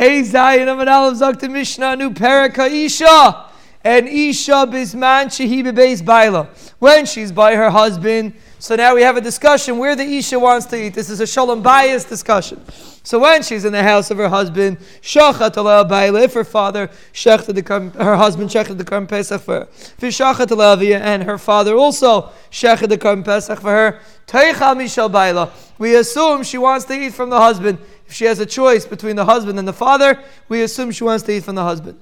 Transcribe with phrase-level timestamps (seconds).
[0.00, 3.50] Hey Zayin Amad Aleph Zakta Mishnah Nu Perika Isha
[3.84, 6.48] and Isha Bisman Shehi Bebeis Baila.
[6.78, 10.64] When she's by her husband, so now we have a discussion where the Isha wants
[10.68, 10.94] to eat.
[10.94, 12.64] This is a Shalom bias discussion.
[13.02, 15.54] So when she's in the house of her husband, Shachat
[15.88, 19.68] Baila, if her father the her husband shechted the Karm Pesach for her,
[20.00, 25.52] Vishachat and her father also shechted the Karm Pesach for her, Teicha Mishal Baila.
[25.78, 27.78] We assume she wants to eat from the husband.
[28.10, 30.18] If she has a choice between the husband and the father,
[30.48, 31.96] we assume she wants to eat from the husband.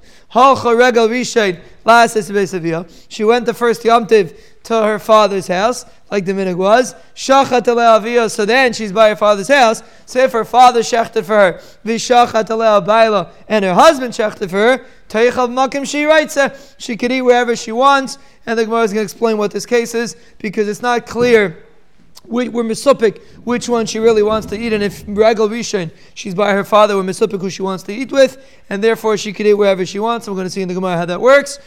[3.10, 6.94] She went the first Yom Tiv to her father's house, like the minig was.
[8.32, 9.82] So then she's by her father's house.
[10.06, 11.60] So if her father shechted for her,
[13.46, 16.38] and her husband shechted for her, she writes
[16.78, 18.16] she could eat wherever she wants.
[18.46, 21.64] And the Gemara is going to explain what this case is because it's not clear
[22.28, 26.52] we're misupik which one she really wants to eat, and if regal rishon she's by
[26.52, 29.54] her father, we're misupik who she wants to eat with, and therefore she could eat
[29.54, 30.28] wherever she wants.
[30.28, 31.58] we're going to see in the Gemara how that works.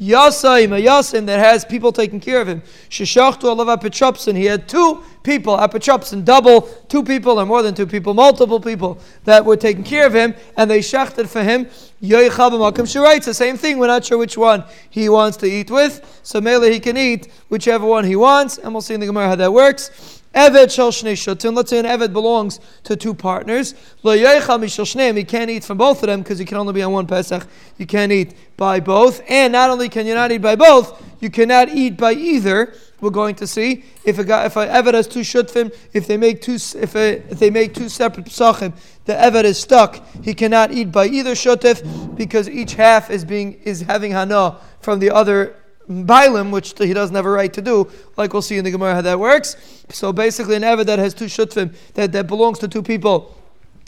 [0.00, 2.62] Yasaim, a yasim that has people taking care of him.
[2.88, 4.34] Sheshachtu alav apetropsin.
[4.34, 8.98] He had two people, apetropsin, double, two people or more than two people, multiple people
[9.24, 11.68] that were taking care of him, and they shachted for him.
[12.02, 13.78] It's the same thing.
[13.78, 16.20] We're not sure which one he wants to eat with.
[16.22, 19.28] So mele he can eat whichever one he wants, and we'll see in the Gemara
[19.28, 20.20] how that works.
[20.34, 21.54] Eved shel shnei shutin.
[21.56, 23.74] Let's say an Eved belongs to two partners.
[24.04, 25.16] Lo yeichal mishel shneim.
[25.16, 27.46] He can't eat from both of them because he can only be on one Pesach.
[27.78, 29.22] You can't eat by both.
[29.28, 32.74] And not only can you not eat by both, you cannot eat by either.
[33.00, 36.16] We're going to see if a guy, if an Eved has two shutfim, if they
[36.16, 40.04] make two, if, a, if they make two separate pesachim, the Eved is stuck.
[40.22, 44.98] He cannot eat by either shutif because each half is being is having hana from
[44.98, 45.56] the other
[45.88, 48.94] Bailim, which he doesn't have a right to do, like we'll see in the Gemara
[48.94, 49.56] how that works.
[49.88, 53.36] So basically, an Eved that has two shutfim, that, that belongs to two people,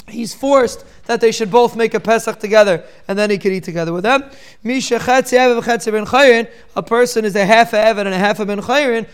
[0.08, 3.64] he's forced that they should both make a Pesach together, and then he could eat
[3.64, 4.31] together with them.
[4.64, 4.81] A
[6.83, 9.06] person is a half a Eved and a half a Ben Chayrin,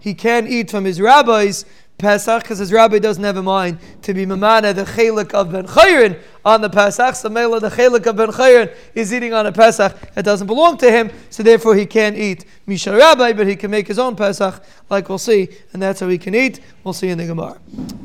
[0.00, 1.64] He can't eat from his rabbis
[2.00, 5.66] Pesach because his rabbi doesn't have a mind to be mamana the chelik of Ben
[5.66, 7.14] Chayrin on the Pesach.
[7.14, 10.76] So Mela, the chelik of Ben Chayrin is eating on a Pesach that doesn't belong
[10.78, 14.16] to him, so therefore he can't eat Misha Rabbi, but he can make his own
[14.16, 16.60] Pesach, like we'll see, and that's how he can eat.
[16.84, 17.58] We'll see in the Gemara.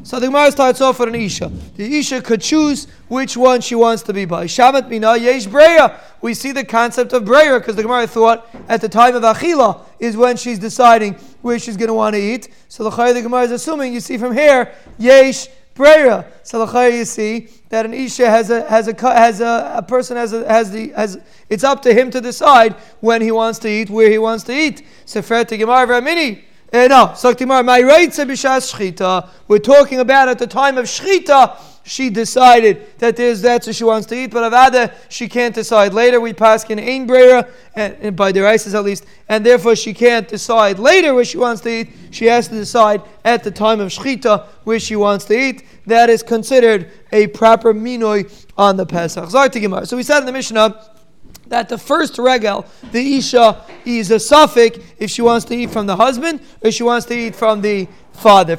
[0.04, 1.52] So the Gemara starts off with an Isha.
[1.76, 4.46] The Isha could choose which one she wants to be by.
[4.46, 6.00] Shabbat Mina Yesh Breya.
[6.22, 9.82] We see the concept of Breya because the Gemara thought at the time of Achila
[10.00, 12.50] is when she's deciding where she's going to want to eat.
[12.68, 16.26] So the Chayy the Gemara is assuming, you see from here, Yesh Breya.
[16.44, 20.32] So you see that an Isha has a has a has a, a person has
[20.32, 21.20] a, has the has
[21.50, 24.54] it's up to him to decide when he wants to eat, where he wants to
[24.54, 24.86] eat.
[25.06, 26.44] Sefer to Gemara V'Amini.
[26.74, 28.18] Uh, no, Saktimar, my rights.
[29.48, 33.84] We're talking about at the time of Shchita she decided that there's that's what she
[33.84, 35.94] wants to eat, but Avada, she can't decide.
[35.94, 39.76] Later we pass in Ein Breira, and, and by the ISIS at least, and therefore
[39.76, 41.90] she can't decide later where she wants to eat.
[42.10, 45.64] She has to decide at the time of Shechita where she wants to eat.
[45.86, 49.30] That is considered a proper minoi on the Pesach.
[49.30, 50.92] So we said in the Mishnah,
[51.48, 55.86] that the first regel, the Isha, is a suffix if she wants to eat from
[55.86, 58.58] the husband or she wants to eat from the father.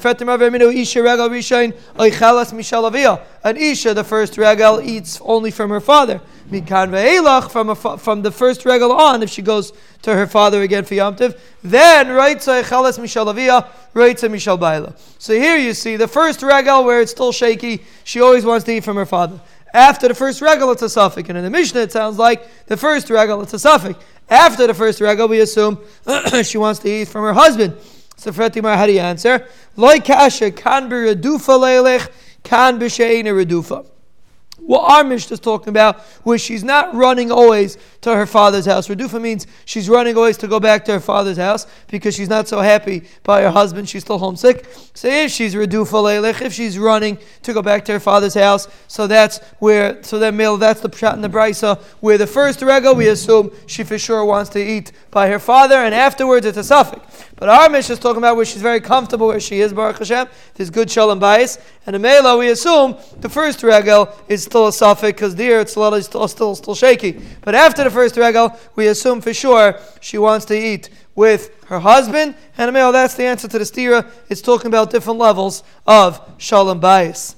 [3.45, 6.21] An Isha, the first regal, eats only from her father.
[6.49, 9.73] From, a, from the first regal on, if she goes
[10.03, 14.97] to her father again for Yom Tiv, then echalas Michalovia, right to Mishalbailo.
[15.19, 18.73] So here you see the first regal where it's still shaky, she always wants to
[18.73, 19.41] eat from her father.
[19.73, 21.29] After the first regal, it's a suffix.
[21.29, 23.99] And in the Mishnah, it sounds like the first regal, it's a suffix.
[24.29, 25.79] After the first regal, we assume
[26.43, 27.77] she wants to eat from her husband.
[28.17, 29.47] So Fretimar, how do you answer?
[29.77, 32.11] Loi kasha kan be redufa leilech,
[32.43, 33.87] kan be redufa
[34.67, 38.89] what our Mishnah is talking about, where she's not running always to her father's house.
[38.89, 42.49] Redufa means she's running always to go back to her father's house because she's not
[42.49, 43.89] so happy by her husband.
[43.89, 44.67] She's still homesick.
[44.93, 48.67] So if she's Redufa Leilech, if she's running to go back to her father's house,
[48.89, 52.61] so that's where, so that meal, that's the Pshat in the Brisa, where the first
[52.61, 56.59] rego we assume she for sure wants to eat by her father, and afterwards it's
[56.59, 57.25] a suffix.
[57.37, 60.27] But our Mishnah is talking about where she's very comfortable where she is, Baruch Hashem.
[60.55, 61.59] There's good shalom bias.
[61.87, 65.73] And a Mela, we assume the first regel is still a suffix because there it's
[65.73, 67.21] still, still, still, still shaky.
[67.43, 71.79] But after the first regel, we assume for sure she wants to eat with her
[71.79, 72.37] husband.
[72.57, 74.11] And a Mela, that's the answer to the stira.
[74.31, 77.37] It's talking about different levels of shalom bias.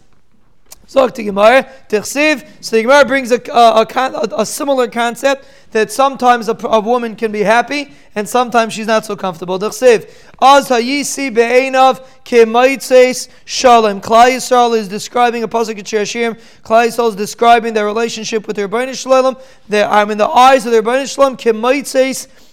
[0.89, 1.71] Gemara.
[1.91, 7.15] So the Gemara brings a, a, a, a similar concept that sometimes a, a, woman
[7.15, 9.59] can be happy and sometimes she's not so comfortable.
[9.59, 10.11] Tichsiv.
[10.41, 14.01] Az hayisi be'enav kemaitzes shalom.
[14.01, 16.41] Klai Yisrael is describing a pasuk in Shir Hashirim.
[16.63, 19.37] Klai Yisrael is describing their relationship with their Rebbeinu Shalom.
[19.71, 21.37] I'm in the eyes of their Rebbeinu Shalom.
[21.37, 22.48] Kemaitzes Shalom,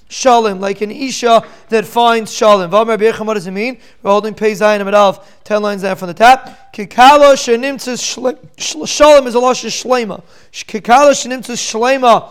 [0.60, 2.72] like an Isha that finds Shalom.
[2.72, 3.78] What does it mean?
[4.02, 6.74] We're holding Pei Zayin Amadav, 10 lines down from the top.
[6.74, 8.02] Kikalo Shanimtzis
[8.88, 10.24] Shalom is a Lashon Shlema.
[10.52, 12.30] Kikalo Shanimtzis Shlema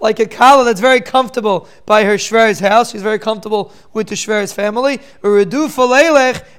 [0.00, 2.92] like a kala that's very comfortable by her shver's house.
[2.92, 5.00] She's very comfortable with the shver's family.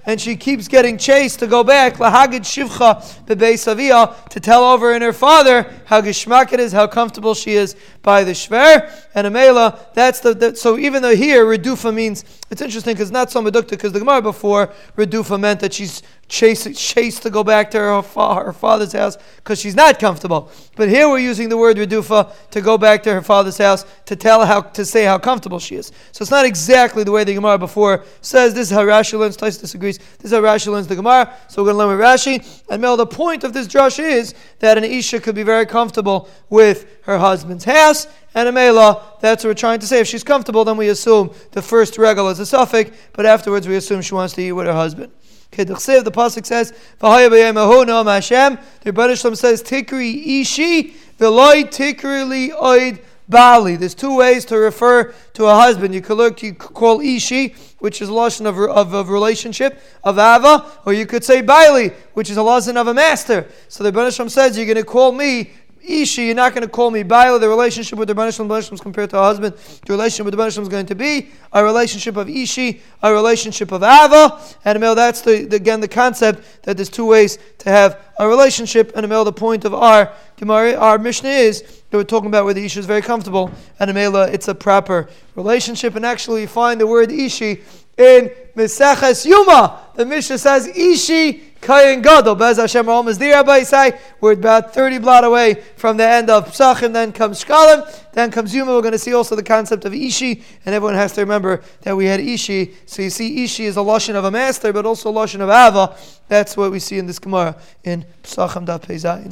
[0.05, 5.01] And she keeps getting chased to go back lahagid shivcha bebeis to tell over in
[5.01, 9.93] her father how gishmak it is, how comfortable she is by the shver and amela.
[9.93, 13.71] That's the, the, so even though here redufa means it's interesting because not so medukta
[13.71, 18.01] because the gemara before redufa meant that she's chased, chased to go back to her,
[18.01, 20.51] her father's house because she's not comfortable.
[20.75, 24.15] But here we're using the word redufa to go back to her father's house to
[24.15, 25.91] tell how to say how comfortable she is.
[26.11, 28.53] So it's not exactly the way the Gemara before says.
[28.53, 29.37] This is how Rashi learns.
[29.37, 29.97] Tais disagrees.
[29.97, 31.33] This is how Rashi learns the Gemara.
[31.47, 32.63] So we're going to learn with Rashi.
[32.69, 36.29] And Mel, the point of this drush is that an isha could be very comfortable
[36.49, 38.07] with her husband's house.
[38.33, 40.01] And a mela, that's what we're trying to say.
[40.01, 43.77] If she's comfortable, then we assume the first regal is a suffix, but afterwards we
[43.77, 45.13] assume she wants to eat with her husband.
[45.55, 52.51] Kedachsev, the pasuk says, "V'haya b'yemahu noam Hashem." The Rebbe says, "Tikri ishi v'loy tikri
[52.51, 52.99] oid
[53.29, 55.95] bali." There's two ways to refer to a husband.
[55.95, 60.19] You could look, you could call ishi, which is a of, of, of relationship of
[60.19, 63.47] ava, or you could say bali, which is a lashon of a master.
[63.69, 65.51] So the Rebbe says, "You're going to call me
[65.87, 67.39] Ishi, you're not going to call me Baila.
[67.39, 69.55] The relationship with the Rebbeinu Shalom compared to a husband,
[69.85, 73.71] the relationship with the Rebbeinu is going to be a relationship of Ishi, a relationship
[73.71, 74.41] of Ava.
[74.65, 78.27] And Emil, that's the, the, again the concept that there's two ways to have a
[78.27, 78.91] relationship.
[78.95, 82.53] And Emil, the point of our Gemara, our Mishnah is that we're talking about where
[82.53, 83.51] the Ishi is very comfortable.
[83.79, 85.95] And Emil, uh, it's a proper relationship.
[85.95, 87.61] And actually, you find the word Ishi
[87.97, 89.79] in Meseches Yuma.
[89.95, 92.35] The Mishnah says Ishi Kayin Gadol.
[92.35, 93.99] Bez Hashem, we're almost there, Rabbi Isai.
[94.21, 96.93] We're about 30 blot away from the end of Psachim.
[96.93, 98.11] Then comes Shkalim.
[98.13, 98.71] Then comes Yuma.
[98.71, 100.43] We're going to see also the concept of Ishi.
[100.65, 102.75] And everyone has to remember that we had Ishi.
[102.85, 105.49] So you see, Ishi is a Lashon of a master, but also a Lashon of
[105.49, 105.97] Ava.
[106.27, 109.25] That's what we see in this Gemara in Psachim Daf Pezai.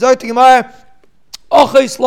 [1.53, 1.97] So it's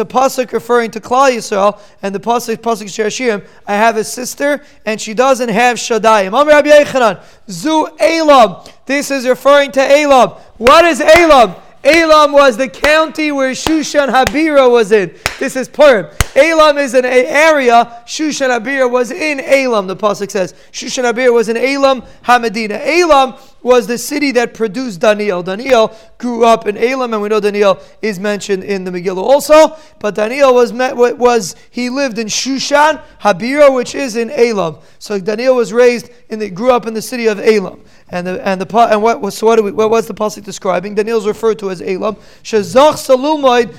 [0.00, 3.46] a pasuk referring to Klal Yisrael, and the pasuk pasuk Shir Hashirim.
[3.64, 6.34] I have a sister, and she doesn't have shadayim.
[6.34, 8.56] Amr Rabbi Yechanan Zu Elam.
[8.86, 10.30] This is referring to Elam.
[10.58, 11.54] What is Elam?
[11.84, 15.14] Elam was the county where Shushan Habira was in.
[15.38, 16.06] This is Purim.
[16.34, 18.02] Elam is an area.
[18.04, 20.54] Shushan Habira was in Elam, the Pasuk says.
[20.72, 22.80] Shushan Habira was in Elam, Hamadina.
[22.84, 23.34] Elam
[23.66, 25.42] was the city that produced Daniel.
[25.42, 29.76] Daniel grew up in Elam, and we know Daniel is mentioned in the Megillah also.
[29.98, 34.78] But Daniel was met, was he lived in Shushan Habira, which is in Elam.
[35.00, 37.82] So Daniel was raised in the grew up in the city of Elam.
[38.08, 40.94] And the and the and what was so what, we, what was the pasuk describing?
[40.94, 42.14] Daniel is referred to as Elam.
[42.44, 43.74] Shezach salumayd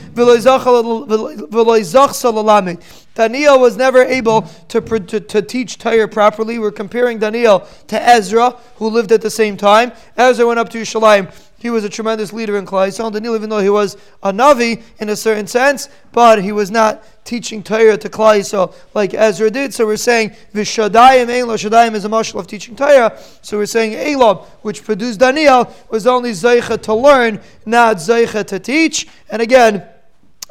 [3.18, 6.60] Daniel was never able to, to, to teach Torah properly.
[6.60, 9.77] We're comparing Daniel to Ezra, who lived at the same time.
[10.16, 11.34] Ezra went up to Yerushalayim.
[11.60, 13.12] He was a tremendous leader in Klal Yisrael.
[13.12, 17.04] Daniel, even though he was a Navi in a certain sense, but he was not
[17.26, 19.74] teaching Torah to Klal Yisrael like Ezra did.
[19.74, 21.58] So we're saying Vishadayim Elam.
[21.58, 23.20] Shadayim is a marshal of teaching Torah.
[23.42, 28.60] So we're saying Elam, which produced Daniel, was only Zeicha to learn, not Zeicha to
[28.60, 29.08] teach.
[29.30, 29.88] And again,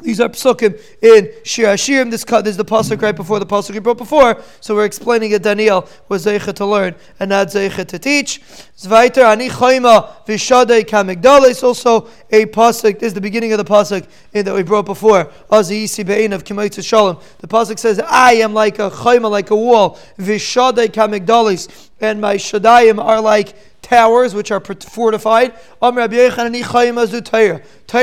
[0.03, 2.11] these are psukim in Shir Hashirim.
[2.11, 4.43] This, is the pasuk right before the pasuk we brought before.
[4.61, 8.43] So we're explaining that Daniel was zeicha to learn and not zeicha to teach.
[8.77, 11.63] Zvaiter ani chayma v'shadei kamigdal.
[11.63, 12.99] also a pasuk.
[12.99, 15.33] This is the beginning of the pasuk that we brought before.
[15.51, 17.19] Aziyisi be'in of kimaytz shalom.
[17.39, 19.99] The pasuk says, "I am like a chayma, like a wall.
[20.19, 23.55] V'shadei kamigdalis, and my shadayim are like."
[23.87, 25.55] Towers which are fortified.
[25.81, 26.11] Torah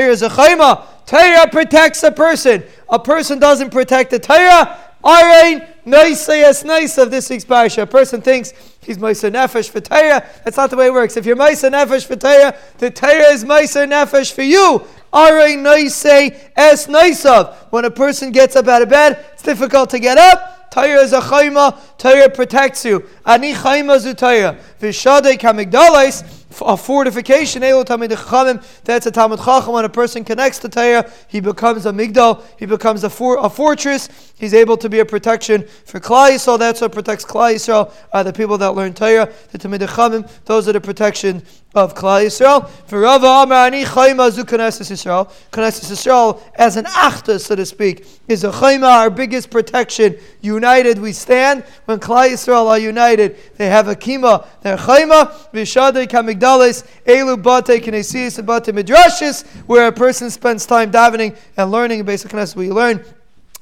[0.07, 0.83] is a chayma.
[1.05, 2.63] Torah protects a person.
[2.89, 4.79] A person doesn't protect the Torah.
[5.03, 7.81] Arain Noisayas nice of this week's parsha.
[7.81, 10.25] A person thinks he's Meiser Nefesh for Torah.
[10.45, 11.17] That's not the way it works.
[11.17, 14.87] If you're Meiser Nefesh for Torah, the Torah is Meiser Nefesh for you.
[15.13, 17.53] Arain Noisay Es Noisav.
[17.71, 20.62] When a person gets up out of bed, it's difficult to get up.
[20.73, 21.77] Torah is a chayma.
[21.99, 23.07] Torah protects you.
[23.27, 24.57] Ani chayma zu Torah.
[24.81, 26.23] V'shadei kamigdalais.
[26.65, 27.61] a fortification.
[27.61, 29.73] That's a Talmud Chacham.
[29.73, 32.43] When a person connects to Torah, he becomes a migdal.
[32.57, 34.33] He becomes a, for, a fortress.
[34.35, 36.57] He's able to be a protection for Klal Yisrael.
[36.57, 37.93] That's what protects Klal Yisrael.
[38.11, 40.27] Are the people that learn Torah, the Talmid Chachamim.
[40.45, 41.43] Those are the protection
[41.75, 42.69] of Klal Yisrael.
[42.87, 45.31] For Rava Amar Ani Chayma Zu Knesset Yisrael.
[45.51, 50.17] Knesset Yisrael, as an achta, so to speak, is a Chayma, our biggest protection.
[50.41, 51.63] United we stand.
[51.85, 54.45] When Klal Yisrael are united, they have a kima.
[54.61, 60.91] They're Chayma, Vishadei Kamigdalis, Elu Bate Kinesis, and Bate Midrashis, where a person spends time
[60.91, 63.03] davening and learning in basic Knesset, you learn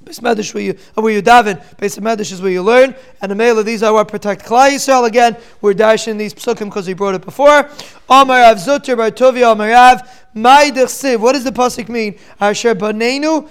[0.04, 1.62] Base Medish where you uh, where you daven.
[1.78, 2.96] Base Medish is where you learn.
[3.22, 5.08] And the of these are what protect Klal Yisrael.
[5.08, 7.70] Again, we're dashing these psukim because we brought it before.
[8.10, 9.70] Amar Av Zutter Bar Tovia Amar
[10.34, 12.18] What does the pasuk mean?
[12.40, 13.50] Asher banenu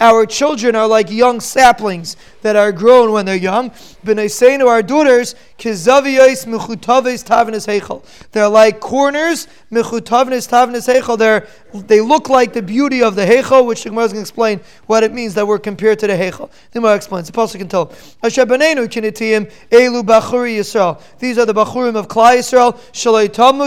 [0.00, 3.70] Our children are like young saplings that are grown when they're young.
[4.04, 8.04] B'neiseinu, our daughters, kizaviyos mechutaves tavnes heichel.
[8.32, 11.18] They're like corners, mechutavnes tavnes heichel.
[11.18, 14.28] They're they look like the beauty of the heichel, which the Gemara is going to
[14.28, 16.50] explain what it means that we're compared to the heichel.
[16.70, 17.30] The Gemara explains.
[17.30, 17.92] The pasuk can tell.
[18.22, 21.00] Asher banenu elu bachuri Yisrael.
[21.18, 22.78] These are the bachurim of Klal Yisrael.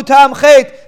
[0.03, 0.33] Tam.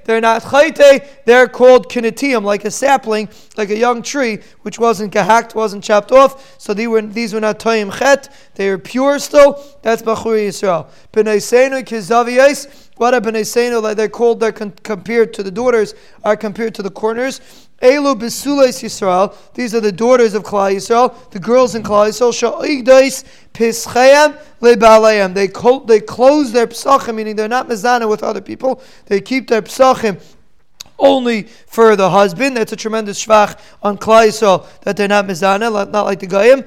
[0.06, 1.08] They're not chayte.
[1.26, 6.12] They're called kinetiyim, like a sapling, like a young tree, which wasn't gehacked, wasn't chopped
[6.12, 6.60] off.
[6.60, 8.34] So these were these were not toyim chet.
[8.56, 9.64] They are pure still.
[9.82, 10.88] That's bachuri Yisrael.
[11.12, 12.90] B'nei seinu.
[12.98, 16.92] What are b'nei like they're called, they're compared to the daughters, are compared to the
[16.92, 17.42] corners.
[17.82, 19.36] Elu besules Yisrael.
[19.54, 22.32] These are the daughters of Klal Yisrael, the girls in Klal Yisrael.
[22.32, 25.34] Sha'igdais pischayam lebalayam.
[25.34, 25.48] They
[25.88, 28.82] they close their psachim, meaning they're not mezana with other people.
[29.08, 30.22] They keep their psachim
[31.00, 32.58] only for the husband.
[32.58, 36.64] That's a tremendous shvach on Klai Klal that they're not mizana, not like the goyim.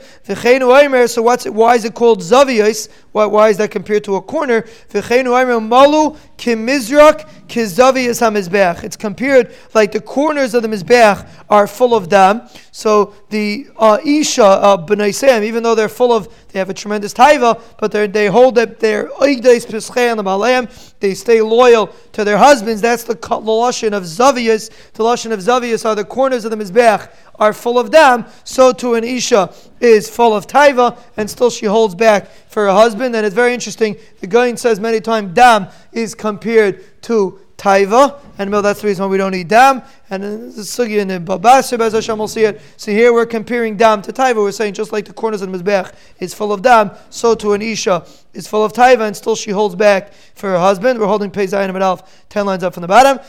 [1.09, 2.89] So what's it, why is it called zaviyos?
[3.13, 4.67] Why, why is that compared to a corner?
[4.93, 8.85] malu kimizrak kizaviyos hamizbeach.
[8.85, 12.43] It's compared like the corners of the mizbeach are full of dam.
[12.73, 16.75] So the uh, isha uh, b'nai Sam, even though they're full of, they have a
[16.75, 20.69] tremendous taiva, but they hold up their oigdeis pischei on the
[21.01, 22.81] They stay loyal to their husbands.
[22.81, 24.71] That's the lashon of zaviyos.
[24.93, 28.73] The lashon of zaviyos are the corners of the mizbeach are full of dam, so
[28.73, 33.15] too an Isha is full of taiva, and still she holds back for her husband.
[33.15, 33.97] And it's very interesting.
[34.21, 39.05] The Gain says many times dam is compared to taiva, and well, that's the reason
[39.05, 39.83] why we don't eat dam.
[40.11, 42.61] And the sugi in the babasir, as Hashem will see it.
[42.77, 44.37] So here we're comparing dam to taiva.
[44.37, 47.53] We're saying just like the corners of the mizbech is full of dam, so to
[47.55, 48.05] an isha
[48.35, 50.99] is full of taiva, and still she holds back for her husband.
[50.99, 53.21] We're holding pei zayin and ten lines up from the bottom.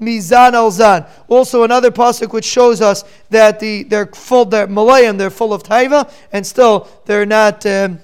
[0.00, 1.06] Mizan al Zan.
[1.28, 5.62] Also another pasuk which shows us that the they're full, they're Malayim, they're full of
[5.62, 7.64] taiva, and still they're not.
[7.66, 8.00] Um,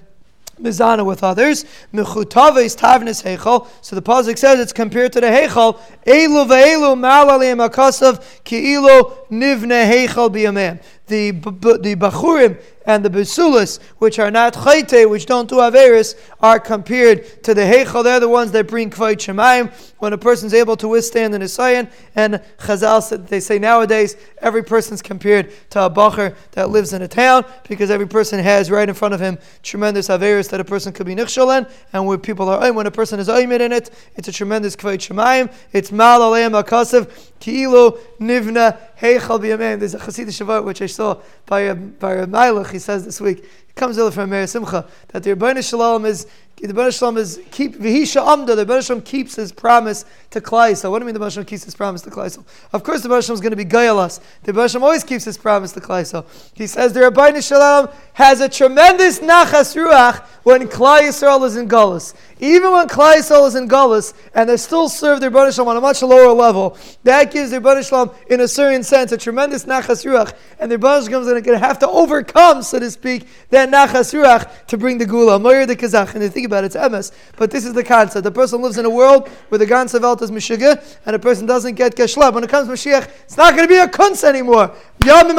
[0.60, 1.64] mizana with others.
[1.92, 3.68] Mechutava is tavnis heichal.
[3.82, 5.78] So the pasuk says it's compared to the heichal.
[6.06, 10.82] Elu ve'elu ma'alalim akasav ki'ilu nivne heichal biyamem.
[11.06, 16.59] The the bachurim and the besulas, which are not chayte, which don't do averis, are
[16.61, 18.05] compared to the heichal.
[18.05, 21.90] They're the ones that bring kvayt shemayim when a person's able to withstand the nisayan.
[22.14, 27.09] And Chazal they say nowadays every person's compared to a bacher that lives in a
[27.09, 30.93] town because every person has right in front of him tremendous averis that a person
[30.93, 31.71] could be nichshalen.
[31.93, 34.99] And when people are when a person is oimid in it, it's a tremendous kvayt
[34.99, 35.52] shemayim.
[35.73, 39.81] It's mal aleim akasav kiilo nivna heichal b'yameim.
[39.81, 43.49] There's a Shabbat which I saw by a, by a Mailach, he says this week.
[43.76, 46.26] Comes over from Meir Simcha that the Rebbeinu Shalom is
[46.62, 48.54] the Rebbeinu Shalom is keep v'hisha amda.
[48.54, 50.90] The Rebbeinu Shalom keeps his promise to Klaisel.
[50.90, 52.47] What do you mean the Rebbeinu Shalom keeps his promise to Klaisel?
[52.73, 54.21] Of course, the Rebbeinu Shalom is going to be gayalas.
[54.45, 56.25] The Rebbeinu Shalom always keeps his promise to Klaisel.
[56.54, 61.68] He says the Rebbeinu Shalom has a tremendous nachas ruach when Klal Yisrael is in
[61.68, 62.14] Gullus.
[62.38, 65.76] Even when Klal Yisrael is in Gullus, and they still serve their Rebbeinu Shalom on
[65.76, 69.66] a much lower level, that gives their Rebbeinu Shalom, in a certain sense, a tremendous
[69.66, 73.28] nachas ruach, and the Rebbeinu Shalom is going to have to overcome, so to speak,
[73.50, 75.38] that nachas ruach to bring the gula.
[75.38, 77.12] Moyer the Kazakh, and they think about it, it's emes.
[77.37, 78.25] But this is the concept.
[78.25, 81.46] The person lives in a world where the Gan Savelt is Meshiga, and a person
[81.46, 82.35] doesn't get Geshlab.
[82.35, 84.75] When it comes to Mashiach, it's not going to be a kunz anymore.
[84.99, 85.37] When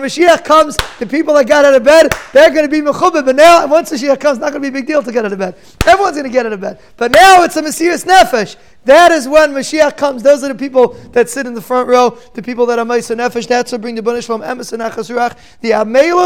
[0.00, 3.24] Mashiach comes, the people that got out of bed, they're going to be mechubah.
[3.24, 5.24] But now, once Mashiach comes, it's not going to be a big deal to get
[5.24, 5.56] out of bed.
[5.86, 6.78] Everyone's going to get out of bed.
[6.96, 8.56] But now it's a Messias Nefesh.
[8.84, 10.22] That is when Mashiach comes.
[10.22, 13.16] Those are the people that sit in the front row, the people that are Maisa
[13.16, 13.46] Nefesh.
[13.46, 15.38] That's what bring the Banish from Emes and Achazurach.
[15.60, 15.70] The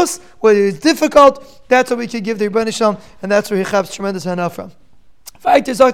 [0.07, 3.59] Amelus, where it is difficult, that's what we can give the Banish and that's where
[3.59, 4.71] he has tremendous hana from.
[5.43, 5.91] These are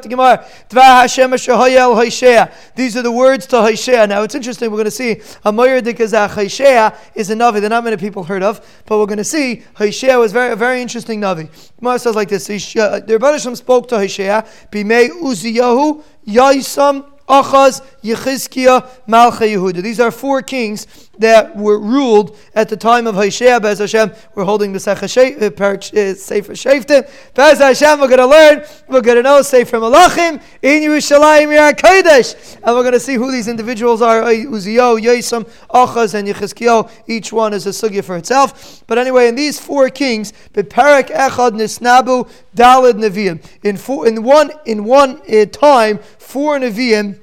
[3.02, 4.08] the words to Hoshea.
[4.08, 8.24] Now it's interesting, we're going to see Hoshea is a Navi that not many people
[8.24, 11.50] heard of, but we're going to see Hoshea was very, a very interesting Navi.
[11.78, 18.88] Gemara says like this, uh, the Rebbe spoke to Hoshea, Bimei Uziyahu, Yaisam, Achaz, Yechizkiah,
[19.08, 19.82] Malcha Yehuda.
[19.82, 23.60] These are four kings that were ruled at the time of Hoshea.
[23.60, 27.34] Bez Hashem, we're holding the Sefer uh, uh, Sheftim.
[27.34, 31.74] Bez Hashem, we're going to learn, we're going to know Sefer Malachim in Yerushalayim Yer
[31.74, 32.56] Kodesh.
[32.56, 36.90] And we're going to see who these individuals are uh, Uzio, Yesam, Achaz, and Yechizkiah.
[37.08, 38.84] Each one is a sugya for itself.
[38.88, 43.44] But anyway, in these four kings, Beperek Echad Nisnabu Dalid Nevi'im.
[43.64, 47.20] In, four, in one, in one uh, time, four Nevi'im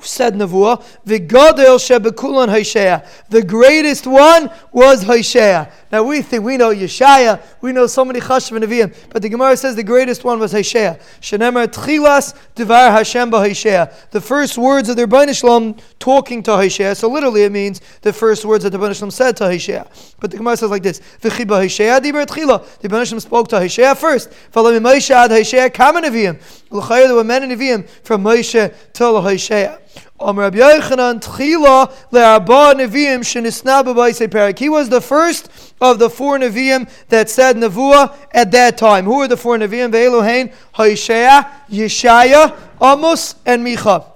[0.00, 0.84] said Nevuah,
[2.48, 3.04] Hoshea.
[3.28, 5.70] The greatest one was Hoshea.
[5.92, 9.28] Now we think we know Yeshaya, we know so many Chashav and Nevi'im, but the
[9.28, 10.98] Gemara says the greatest one was Hoshea.
[11.20, 13.92] Shenemar Tchilas Devar Hashem Hoshea.
[14.10, 16.94] The first words of the Rebbeinu Shalom talking to Hoshea.
[16.94, 19.84] So literally it means the first words that the Rebbeinu Shalom said to Hoshea.
[20.18, 22.78] But the Gemara says like this: V'chiba Hoshea Diber Tchila.
[22.80, 24.32] The Rebbeinu Shalom spoke to Hoshea first.
[24.32, 26.40] Following Moshe ad Hoshea Kama Nevi'im.
[26.70, 29.78] L'chayr there were many Nevi'im from Moshe to Hoshea.
[30.18, 30.26] He
[34.68, 39.04] was the first of the four neviim that said nevuah at that time.
[39.04, 39.92] Who were the four neviim?
[39.92, 44.06] Ve'elohein, Hoshea, Yeshaya, Amos, and Micha.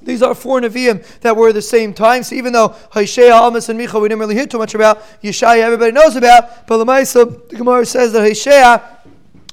[0.00, 2.22] These are four Nevi'im that were at the same time.
[2.22, 5.58] So even though Hoshea, Amos, and Micha we didn't really hear too much about, Yeshaya
[5.58, 8.97] everybody knows about, but the Gemara says that Hoshea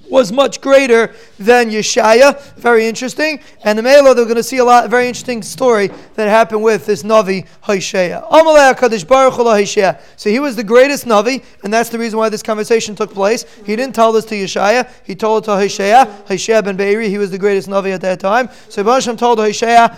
[0.09, 2.41] was much greater than Yeshaya.
[2.55, 3.39] Very interesting.
[3.63, 6.63] And the Mela, they're going to see a lot, a very interesting story that happened
[6.63, 8.21] with this Navi, Hoshea.
[10.17, 13.45] So he was the greatest Navi, and that's the reason why this conversation took place.
[13.65, 17.17] He didn't tell this to Yeshaya, he told it to Hoshea, Hoshea ben Beiri, he
[17.17, 18.49] was the greatest Navi at that time.
[18.69, 19.95] So Hashem told Hoshea,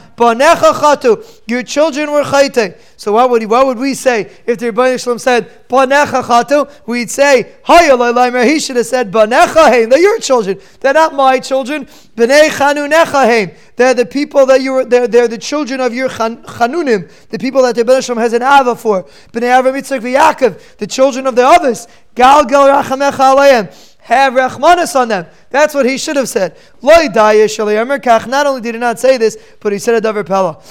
[1.47, 2.77] your children were chayte.
[2.97, 6.71] So what would, he, what would we say if the Rebbeinu Shalom said, Banecha chatu?
[6.87, 10.59] We'd say, He should have said, Banecha They're your children.
[10.79, 11.85] They're not my children.
[12.15, 16.43] B'nei chanunecha They're the people that you were, they're, they're the children of your chan,
[16.43, 19.05] chanunim, the people that the Shalom has an ava for.
[19.33, 21.87] B'nei Avram v'Yakov, the children of the others.
[22.13, 25.25] Gal gal rachamecha aleim have rachmanis on them.
[25.49, 26.55] That's what he should have said.
[26.81, 30.61] Not only did he not say this, but he said a davar pella.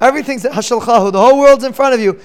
[0.00, 1.12] Everything's hashalchahu.
[1.12, 2.18] The whole world's in front of you.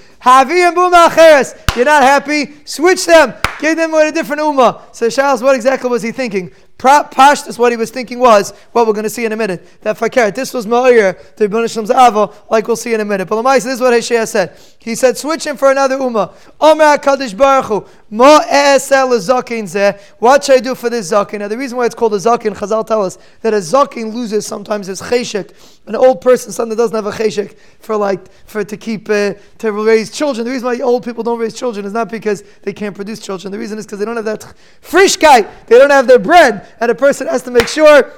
[1.76, 2.54] You're not happy?
[2.64, 3.34] Switch them.
[3.60, 4.80] Give them with a different ummah.
[4.94, 6.50] So Charles, what exactly was he thinking?
[6.82, 9.80] Pashtus, what he was thinking was what we're going to see in a minute.
[9.82, 11.64] That fakir, this was Ma'ir, the Ibn
[11.96, 13.28] Ava, like we'll see in a minute.
[13.28, 14.58] But Lamais, this is what Heshea said.
[14.78, 16.32] He said, switch him for another Ummah.
[16.60, 21.38] Omer HaKadosh Baruch Hu, Ma zakin What should I do for this zakin?
[21.38, 24.46] Now, the reason why it's called a zakin, Chazal tell us that a zakin loses
[24.46, 25.54] sometimes his cheshek.
[25.86, 29.34] An old person, someone that doesn't have a cheshek for like for to keep uh,
[29.58, 30.44] to raise children.
[30.44, 33.50] The reason why old people don't raise children is not because they can't produce children.
[33.50, 35.66] The reason is because they don't have that frischkeit.
[35.66, 38.10] They don't have their bread, and a person has to make sure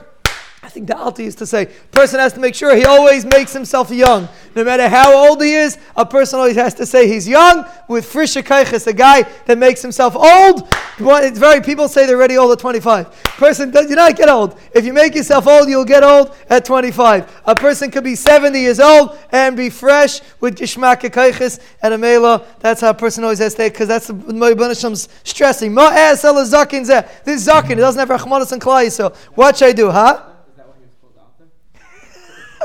[0.75, 3.91] think the Alti used to say, person has to make sure he always makes himself
[3.91, 4.29] young.
[4.57, 8.13] No matter how old he is, a person always has to say he's young with
[8.13, 10.69] frisha kaiches, a guy that makes himself old.
[10.99, 13.13] It's very, people say they're already old at 25.
[13.23, 14.59] Person, does you not get old.
[14.75, 17.43] If you make yourself old, you'll get old at 25.
[17.47, 21.99] A person could be 70 years old and be fresh with gishmak kaiches and a
[21.99, 22.45] mela.
[22.59, 25.73] That's how a person always has to say, because that's the Moibunasham's stressing.
[25.75, 30.31] This zakin, it doesn't have Rahmanas and Klai, so what should I do, huh?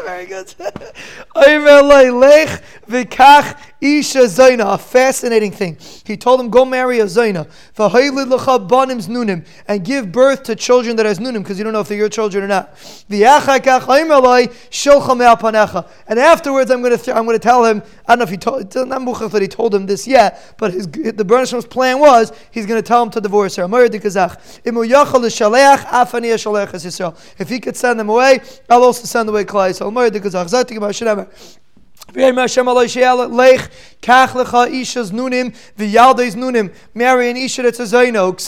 [0.04, 0.54] Very good.
[3.82, 5.78] Isha Zaina, a fascinating thing.
[6.06, 7.50] He told him, go marry a Zaina.
[9.68, 12.10] and give birth to children that has nunim, because you don't know if they're your
[12.10, 12.76] children or not.
[16.08, 17.82] And afterwards, I'm going to th- I'm going to tell him.
[18.06, 20.88] I don't know if he told not that he told him this yet, but his
[20.88, 23.68] the Bernishem's plan was he's going to tell him to divorce her.
[27.40, 28.40] If he could send them away,
[28.70, 29.74] I'll also send away Klai.
[29.76, 29.90] So
[36.94, 38.40] Marry an isha that's a zayno.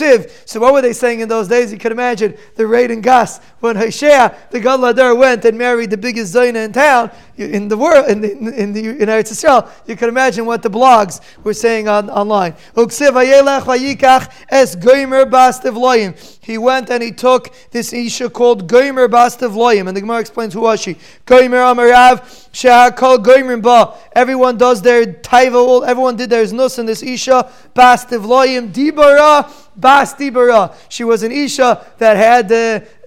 [0.45, 1.71] So what were they saying in those days?
[1.71, 5.97] You can imagine the raid in Gas when Hoshea, the Gadladar, went and married the
[5.97, 9.69] biggest zayna in town in the world in the, in the in Eretz Yisrael.
[9.87, 12.55] You can imagine what the blogs were saying on online.
[16.43, 20.53] He went and he took this isha called Gomer Bastav Loyim, and the Gemara explains
[20.53, 20.97] who was she.
[21.25, 22.21] Gomer Amarav
[22.51, 23.95] Shahakol Gomer Ba.
[24.13, 27.49] Everyone does their taiva, everyone did their znus in this isha.
[27.75, 29.49] Bastav Loyim Dibara
[29.81, 30.73] Bas Dibara.
[30.89, 32.51] She was an Isha that had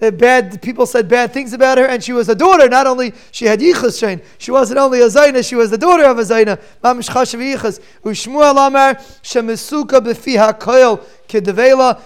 [0.01, 2.69] uh, bad, people said bad things about her, and she was a daughter.
[2.69, 6.03] Not only she had Yichus train, she wasn't only a Zaina, she was the daughter
[6.03, 6.59] of a Zaina.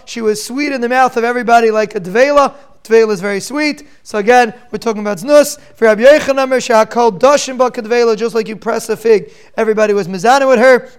[0.05, 2.55] She was sweet in the mouth of everybody like a Devela.
[2.83, 3.87] Tvela is very sweet.
[4.03, 5.59] So again, we're talking about znus.
[5.75, 10.47] For Rabbi Yechanan, Shahakol Dashim Bakadvela, just like you press a fig, everybody was mizana
[10.47, 10.89] with her.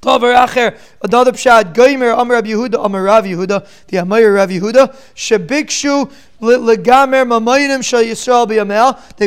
[0.00, 4.94] Tavar Acher, another pshat, Goimer, Amar Rav Yehuda, Amar Rav Yehuda, the Amar Rav Yehuda,
[5.14, 6.56] Shebikshu, They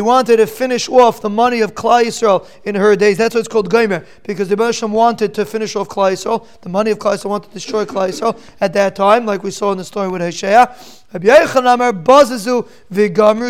[0.01, 3.17] wanted to finish off the money of Klal Yisrael in her days.
[3.17, 6.47] That's why it's called Goimer, because the Bereshim wanted to finish off Klal Yisrael.
[6.61, 9.51] The money of Klal Yisrael wanted to destroy Klal Yisrael at that time, like we
[9.51, 10.21] saw in the story with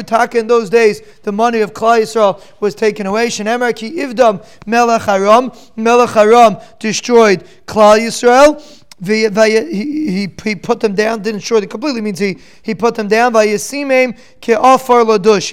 [0.08, 3.28] Tak in those days, the money of Klal Yisrael was taken away.
[3.28, 5.52] Ivdam Melech Haram,
[6.80, 8.81] destroyed Klal Yisrael.
[9.04, 13.08] He, he, he put them down, didn't short it completely, means he, he put them
[13.08, 13.34] down.
[13.34, 13.58] He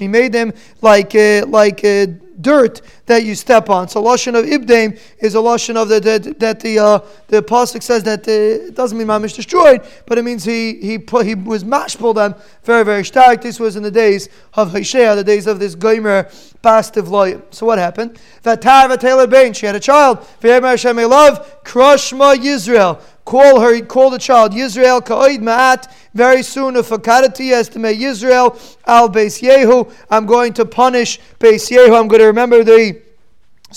[0.07, 2.05] made them like, uh, like uh,
[2.41, 3.87] dirt that you step on.
[3.87, 7.83] So lashon of ibdam is a lashon of the, that, that the uh, the pasuk
[7.83, 8.31] says that uh,
[8.67, 12.35] it doesn't mean mamish destroyed, but it means he he put he was mashpul them
[12.63, 13.41] very very stark.
[13.41, 16.29] This was in the days of Hoshea, the days of this gomer
[16.63, 17.41] bastiv loyim.
[17.53, 18.19] So what happened?
[18.43, 19.53] Vatar v'taylor bain.
[19.53, 20.19] She had a child.
[20.41, 25.87] V'yemer Hashem love crushma Yisrael call her, call the child Yisrael Ka'id Ma'at.
[26.15, 31.95] Very soon, if Fakadati estimate Yisrael al Beis Yehu, I'm going to punish Beis Yehu.
[31.95, 32.99] I'm going to remember the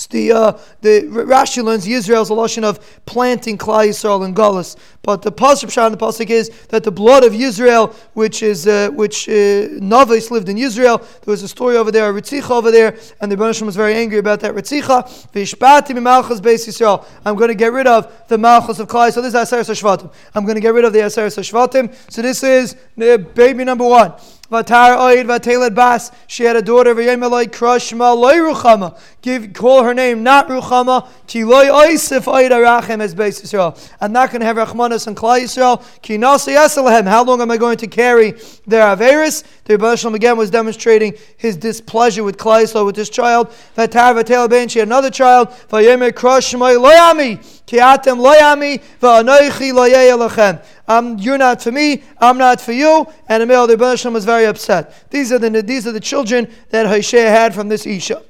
[0.09, 0.51] the uh,
[0.81, 5.71] the Rashi learns Yisrael's a lotion of planting Klal Yisrael and Gullus, but the pasuk
[5.71, 10.31] shot the pasuk is that the blood of Yisrael, which is uh, which uh, Navis
[10.31, 13.35] lived in Israel, there was a story over there, a Ritzicha over there, and the
[13.35, 15.03] Rebbeinu was very angry about that Ritzicha.
[15.31, 17.07] V'ishpati Beis.
[17.25, 19.11] I'm going to get rid of the Malchus of Klal.
[19.11, 20.11] So this is Aseres Shvatim.
[20.33, 21.93] I'm going to get rid of the Aseres Shvatim.
[22.11, 24.13] So this is uh, baby number one.
[24.51, 26.11] Vatar oid vateled bas.
[26.27, 26.93] She had a daughter.
[26.93, 28.99] V'yemeloi krashma loy ruchama.
[29.21, 31.07] Give call her name not ruchama.
[31.27, 33.91] Ki loy oisif oid arachem as Beis Yisrael.
[33.99, 35.83] I'm not going to have rachmanas and Klal Yisrael.
[36.01, 36.53] Ki nasi.
[36.53, 38.33] How long am I going to carry
[38.67, 39.43] their averis?
[39.63, 43.49] The Rebbe again was demonstrating his displeasure with Klal Yisrael with this child.
[43.75, 44.67] Vatar vatel ben.
[44.67, 45.49] She had another child.
[45.69, 47.41] V'yemer krashma loyami.
[47.65, 53.07] Ki atem loyami v'anoichi loyei um, you're not for me, I'm not for you.
[53.29, 53.77] And the male, the
[54.11, 55.09] was very upset.
[55.09, 58.21] These are the, these are the children that Hoshea had from this Isha.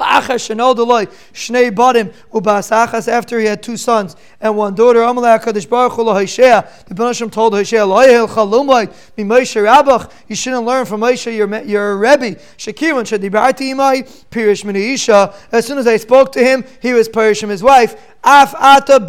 [0.00, 0.38] After
[3.38, 5.12] he had two sons and one daughter, the
[6.90, 7.84] Banashim told Hoshea,
[10.28, 12.40] You shouldn't learn from Moshe, you're, a Rebbe.
[15.52, 17.94] As soon as I spoke to him, he was Perishim, his wife.
[18.24, 19.00] Af ata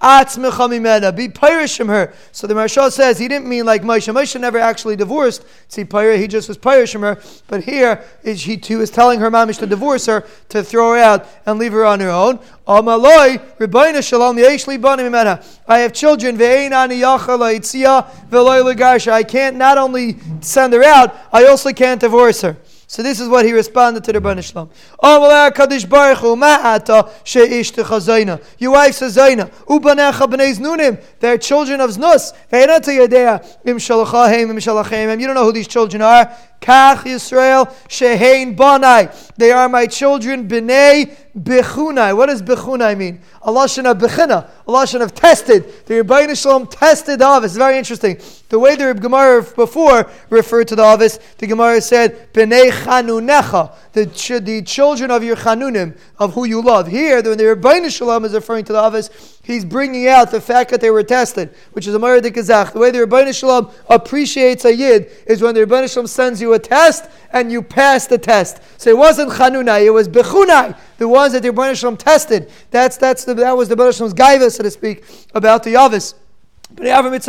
[0.00, 2.14] be pirish from her.
[2.32, 4.12] So the Maharsha says he didn't mean like Moshe.
[4.12, 7.20] Moshe never actually divorced See Tzipira, he just was pirish from her.
[7.46, 10.98] But here is he, too is telling her mamish to divorce her, to throw her
[10.98, 12.38] out and leave her on her own.
[14.02, 14.38] Shalom.
[14.38, 17.12] I have children, I
[19.22, 22.56] can't not only send her out, I also can't divorce her.
[22.90, 24.70] So this is what he responded to the Rebbeinu
[25.02, 28.42] oh, She'ishtecha Zayna.
[28.56, 29.50] Your wife's a Zayna.
[29.66, 30.98] Ubanecha b'nei Znunim.
[31.20, 32.32] They're children of Znus.
[32.50, 33.58] Ve'enata Yadea.
[33.66, 35.20] Im Shalachahim, Im Shalachim.
[35.20, 36.34] You don't know who these children are.
[36.60, 39.14] Kach Yisrael Shehein Banai.
[39.36, 42.16] They are my children, B'nei Bechunai.
[42.16, 43.20] What does Bechunai mean?
[43.42, 45.86] Allah of Bechina, Allah lashon have tested.
[45.86, 47.56] The Rebbeinu Shalom tested the Avis.
[47.56, 48.20] Very interesting.
[48.48, 53.72] The way the Gemara before referred to the Avis, the Gemara said, B'nei Chanunecha,
[54.06, 56.86] the, the children of your Chanunim, of who you love.
[56.86, 60.70] Here, when the Rebbeinu Shalom is referring to the Avis, he's bringing out the fact
[60.70, 62.72] that they were tested, which is a Maradik Kazakh.
[62.72, 66.52] The way the Rebbeinu Shalom appreciates a Yid is when the Rebbeinu Shalom sends you
[66.54, 68.62] a test and you pass the test.
[68.80, 72.50] So it wasn't Chanunai, it was Bechunai, the ones that the Rebbeinu Shalom tested.
[72.70, 75.76] That's, that's the, that was the Rebbeinu Shalom's gaiva, so to speak, about the
[76.74, 77.26] Yavis.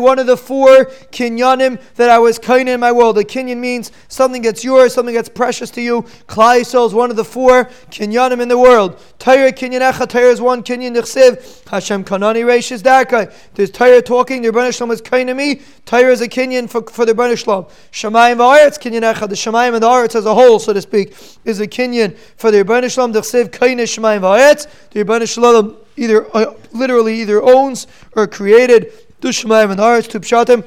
[0.00, 3.18] One of the four kinyanim that I was kind in my world.
[3.18, 6.02] A kinyan means something that's yours, something that's precious to you.
[6.26, 8.98] Klai is one of the four kinyanim in the world.
[9.18, 11.68] Torah kinyan echa, Torah is one kinyan nechsiv.
[11.68, 13.32] Hashem kanani reishes darkai.
[13.54, 15.60] There's Torah talking, the Rebbeinu Shalom is kind to me.
[15.84, 17.66] Torah is a kinyan for, for the Rebbeinu Shalom.
[17.92, 19.28] Shemayim v'aretz kinyan echa.
[19.28, 21.14] The Shemayim and the Aretz as a whole, so to speak,
[21.44, 23.12] is a kinyan for the Rebbeinu Shalom.
[23.12, 24.66] Nechsiv kain Shemayim v'aretz.
[24.90, 30.64] The Shalom either uh, literally either owns or created Dushmayim and Aretz to Pshatim.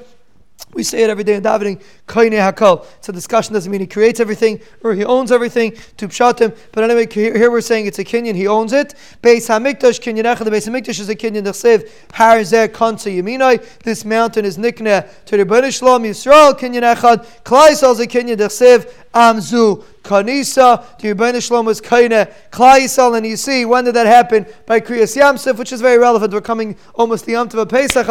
[0.74, 1.82] We say it every day in davening.
[2.08, 2.86] Koine hakol.
[2.98, 3.54] It's a discussion.
[3.54, 5.76] Doesn't mean he creates everything or he owns everything.
[5.98, 6.56] To pshatim.
[6.72, 8.36] But anyway, here we're saying it's a kinyan.
[8.36, 8.96] He owns it.
[9.22, 10.46] Beis hamikdash kinyan echad.
[10.46, 11.44] The Beis hamikdash is a kinyan.
[11.44, 13.62] Dechsev har zeh konsa yaminai.
[13.80, 17.26] This mountain is nikne to the Bnei Shalom Yisrael kinyan echad.
[17.44, 18.38] Klai is a kinyan.
[18.38, 24.08] Dechsev amzu Kanisa, the Rebbeinu Shalom was Kaina, Klaisal, and you see, when did that
[24.08, 24.46] happen?
[24.66, 26.34] By Kriyas Yamsef, which is very relevant.
[26.34, 28.08] We're coming almost the Yom Tov Pesach,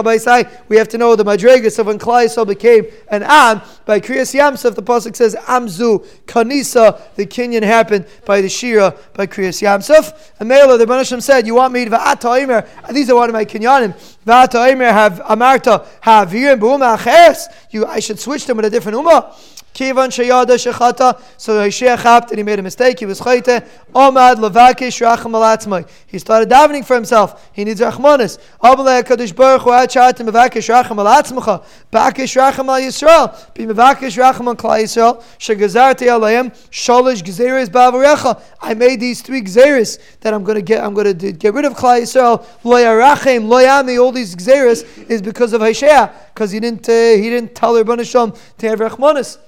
[0.69, 3.61] we have to know the Madregas of when Klaisal became an Am.
[3.87, 9.27] By Kriyas Yamsef, the Pasuk says, Amzu, Kanisa, the Kenyan happened by the Shira, by
[9.27, 10.33] Kriyas Yamsef.
[10.39, 13.35] And Mela, the Shalom said, you want me to, Va'ata Omer, these are one of
[13.35, 16.91] my Kenyanim, Va'ata Omer have Amarta, have Yirim, B'uma
[17.71, 19.57] you, I should switch them with a different Ummah.
[19.75, 21.21] Kivan sheyada shechata.
[21.37, 22.99] So Hoshea chapped and he made a mistake.
[22.99, 23.67] He was chayte.
[23.95, 25.89] Omad levakish racham alatzmai.
[26.07, 27.49] He started davening for himself.
[27.53, 28.39] He needs rachmanis.
[28.63, 31.65] Amalei kadosh baruch hu achat mevakish racham alatzmacha.
[31.93, 33.55] Bakish racham al Yisrael.
[33.55, 35.23] Be mevakish racham al klal Yisrael.
[35.39, 38.41] Shegazarti alayim sholish gzeres bavarecha.
[38.61, 40.83] I made these three gzeres that I'm going to get.
[40.83, 42.45] I'm going to get rid of klal Yisrael.
[42.65, 44.03] Lo yarachem lo yami.
[44.03, 48.09] All these gzeres is because of Hoshea because he didn't uh, he didn't tell Rebbeinu
[48.09, 49.39] Shalom to have rachmanis.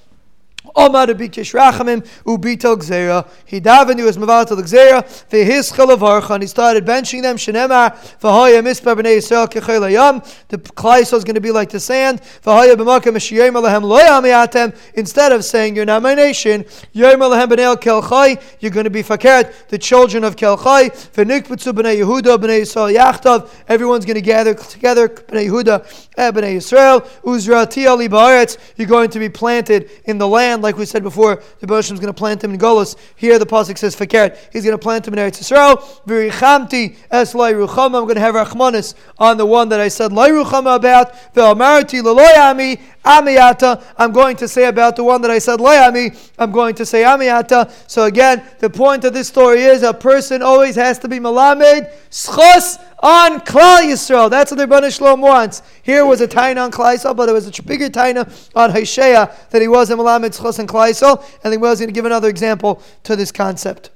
[0.74, 3.28] Omar Rabbi Kishrachamim Ubitel Gzera.
[3.44, 7.36] He davened, he was Mavatal Gzera, Vehis Chalavarcha, and he started benching them.
[7.36, 10.24] Shenemar, Vahaya Mispar B'nei Yisrael Kechel Ayam.
[10.48, 12.20] The Klaiso is going to be like the sand.
[12.44, 14.76] Vahaya B'makam Meshiyem Alehem Loyam Yatem.
[14.94, 19.02] Instead of saying, You're not my nation, Yom Alehem B'nei Kelchai, you're going to be
[19.02, 20.90] Fakert, the children of Kelchai.
[21.12, 23.50] V'nikbetzu B'nei Yehuda, B'nei Yisrael Yachtav.
[23.68, 27.04] Everyone's going to gather together, B'nei Yehuda, eh, B'nei Yisrael.
[27.22, 28.58] Uzrati Ali Ba'aretz.
[28.76, 31.92] You're going to be planted in the land land, like we said before, the Boshim
[31.92, 32.96] is going to plant him in Golos.
[33.16, 35.78] Here the Pasuk says, Fakert, he's going to plant him in Eretz Yisrael.
[36.06, 40.30] Virichamti es ruchama, I'm going to have Rachmanis on the one that I said lai
[40.30, 41.12] ruchama about.
[41.34, 46.74] Leloyami amiyata, I'm going to say about the one that I said loyami, I'm going
[46.76, 47.90] to say amiyata.
[47.90, 51.90] So again, the point of this story is a person always has to be malamed,
[52.10, 54.30] schos, on Klal Yisrael.
[54.30, 55.62] That's what the Rebbeinu Shalom wants.
[55.82, 59.30] Here was a taina on Klal Yisrael, but it was a bigger taina on Hoshea
[59.50, 61.24] that he was in Malamed Tzchos and Klal Yisrael.
[61.42, 63.90] And he was going to give another example to this concept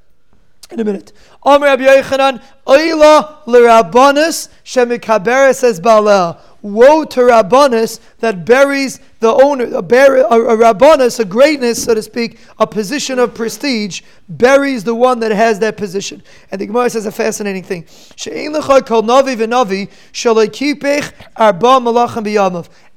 [0.71, 1.13] in a minute.
[1.45, 6.41] Omer Rabbi Yochanan, Oila l'Rabbanis shemikaberes es balel.
[6.67, 11.25] Woe to Rabbanis that buries the owner, uh, a, bar, a, uh, uh, Rabbanis, a
[11.25, 16.23] greatness, so to speak, a position of prestige, buries the one that has that position.
[16.51, 17.87] And the Gemara says a fascinating thing.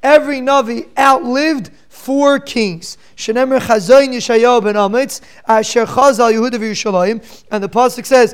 [0.01, 2.97] Every Navi outlived four kings.
[3.27, 3.49] And the
[7.69, 8.33] pasuk says,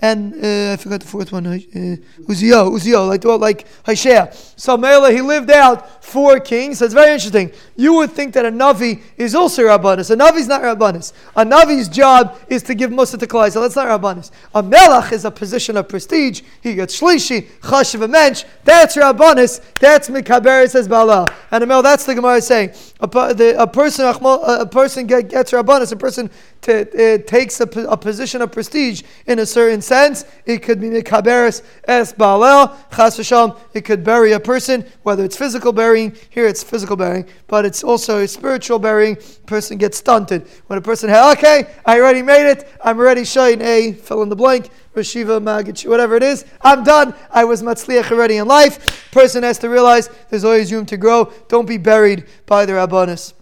[0.00, 4.30] and uh, I forgot the fourth one, uh, Uzio, Uzio, like like Hoshea.
[4.56, 6.80] So Mela, he lived out four kings.
[6.80, 7.50] It's very interesting.
[7.76, 10.10] You would think that a Navi is also Rabbanis.
[10.10, 11.12] A Navi is not Rabbanis.
[11.34, 14.30] A Navi's job is to give Musa to Klai, so that's not Rabbanis.
[14.54, 16.42] A Melach is a position of prestige.
[16.62, 18.44] He gets Shlishi, Chashiv a mensch.
[18.64, 19.60] That's Rabbanis.
[19.80, 21.26] That's Mikaber, says Bala.
[21.50, 22.70] And a Mel, that's the Gemara saying.
[23.00, 26.30] A, the, a person, a person get, gets Rabbanis, a person
[26.62, 30.24] to, uh, takes a, position of prestige in a certain sense.
[30.44, 35.36] It could be Mikaberis es Baalel, Chas v'sham, it could bury a person, whether it's
[35.36, 39.16] physical burying, here it's physical burying, but it's also a spiritual burying.
[39.46, 40.46] Person gets stunted.
[40.66, 44.28] When a person, has, okay, I already made it, I'm already showing a, fill in
[44.28, 46.44] the blank, Rashiva, Magich, whatever it is.
[46.60, 47.14] I'm done.
[47.30, 49.10] I was Matzliach already in life.
[49.12, 51.32] Person has to realize there's always room to grow.
[51.48, 53.34] Don't be buried by the Rabbanis.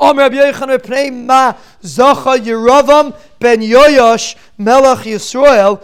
[0.00, 5.82] Omer Rabbi Yochanan Pnei Ma Yeravam Ben Melech Yisrael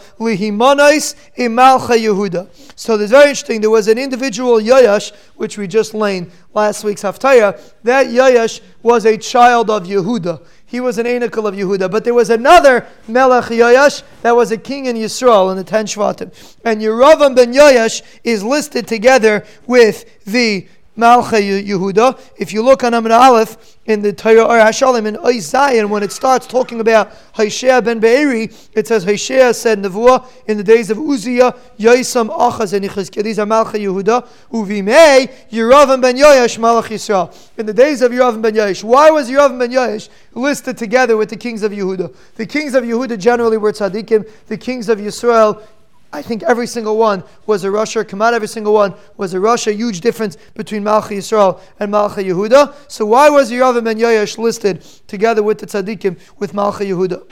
[1.36, 2.48] Imalcha Yehuda.
[2.76, 3.60] So there's very interesting.
[3.60, 7.60] There was an individual Yoyash, which we just learned last week's Haftarah.
[7.82, 10.40] That Yoyash was a child of Yehuda.
[10.66, 11.90] He was an Anakel of Yehuda.
[11.90, 15.86] But there was another Melech Yoyash that was a king in Yisrael in the ten
[15.86, 16.32] Shvatim.
[16.64, 22.20] And Yeravam ben Yoyash is listed together with the Malcha Yehuda.
[22.36, 26.12] If you look on Amid Aleph in the Torah or Hashalim in Zion, when it
[26.12, 30.98] starts talking about Hoshea ben Be'eri, it says Hoshea said Nevuah in the days of
[30.98, 33.24] Uzziah, Yosam Achaz and Yechizkiah.
[33.24, 34.26] These are Malcha Yehuda.
[34.52, 37.34] Uvimei Yeravam ben Yoash Malach Yisrael.
[37.58, 38.84] In the days of Yeravam ben Yoash.
[38.84, 42.14] Why was Yeravam ben Yoash listed together with the kings of Yehuda?
[42.36, 44.28] The kings of Yehuda generally were tzaddikim.
[44.46, 45.62] The kings of Yisrael
[46.14, 48.04] I think every single one was a Russia.
[48.04, 49.72] Command every single one was a Russia.
[49.72, 52.72] Huge difference between Malchi Yisrael and Malchi Yehuda.
[52.88, 57.28] So why was Yeravim and Yoash listed together with the tzaddikim with Malchi Yehuda?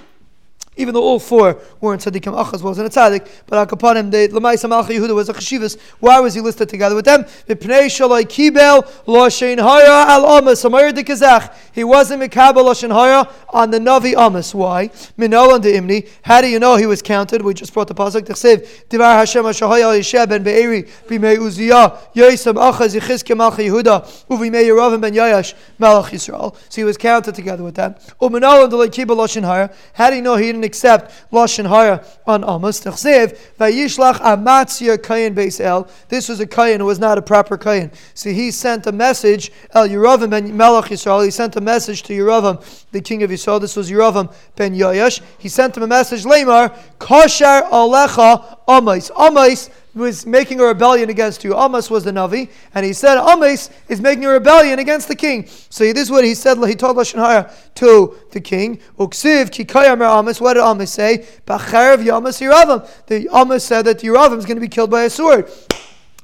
[0.74, 4.88] Even though all four weren't tzaddikim, Achaz wasn't a tzaddik, but Akapanim, the Lamaisa Malcha
[4.88, 5.78] Yehuda was a cheshivas.
[6.00, 7.24] Why was he listed together with them?
[7.24, 11.54] V'pnei shalai kibel l'shein haya al amas amayr dekazach.
[11.72, 14.54] He wasn't mikabel l'shein haya on the Navi amas.
[14.54, 14.88] Why?
[15.18, 16.08] Minol and the imni.
[16.22, 17.42] How do you know he was counted?
[17.42, 18.22] We just brought the pasuk.
[18.22, 24.64] T'chsev divar Hashem hashahaya yisheh ben be'eri b'mei uziyah yosem Achaz yichizke Malcha Yehuda uv'mei
[24.64, 26.56] Yeravim ben Yayash Malach Yisrael.
[26.70, 27.94] So he was counted together with them.
[28.22, 29.70] Uminol and the kibel l'shein haya.
[29.92, 32.80] How do you know he didn't didn't accept lashon hara on Amos.
[32.80, 35.88] Techsev vayishlach amatzia kayin beis el.
[36.08, 37.92] This was a kayin who was not a proper kayin.
[38.14, 41.24] So he sent a message El Yeravam ben Melech Yisrael.
[41.24, 43.60] He sent a message to Yeravam, the king of Yisrael.
[43.60, 45.20] This was Yeravam ben Yoyash.
[45.38, 46.24] He sent him a message.
[46.24, 51.58] Lemar kosher alecha amais amais was making a rebellion against you.
[51.58, 55.46] Amos was the Navi, and he said Amos is making a rebellion against the king.
[55.46, 56.56] So this is what he said.
[56.64, 58.80] He told Lashon Hara to the king.
[58.98, 60.40] Uksiv kikayamer Amos.
[60.40, 61.26] What did Amos say?
[61.46, 63.06] Bacharev Yamas.
[63.06, 65.50] The Amos said that Yeravam is going to be killed by a sword.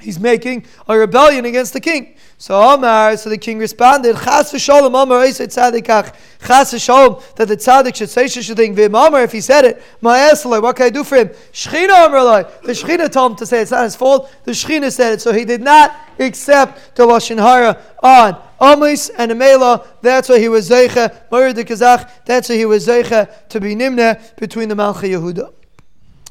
[0.01, 2.15] He's making a rebellion against the king.
[2.41, 6.15] So Omar, so the king responded, Chas v'sholom Omar oisei tzadikach.
[6.47, 8.77] Chas v'sholom, that the tzaddik should say such a thing.
[8.77, 11.31] V'im Omar, if he said it, ma'esalai, what can I do for him?
[11.53, 13.63] Shechina Omar The Shechina told him to say it.
[13.63, 14.33] It's not his fault.
[14.45, 15.21] The Shechina said it.
[15.21, 19.85] So he did not accept the Lashon Hara on Amos and Amela.
[20.01, 21.29] That's why he was Zeicha.
[21.33, 22.09] Moyer de Kazach.
[22.25, 25.58] That's why he was Zeicha to be Nimna between the Malcha Yehuda.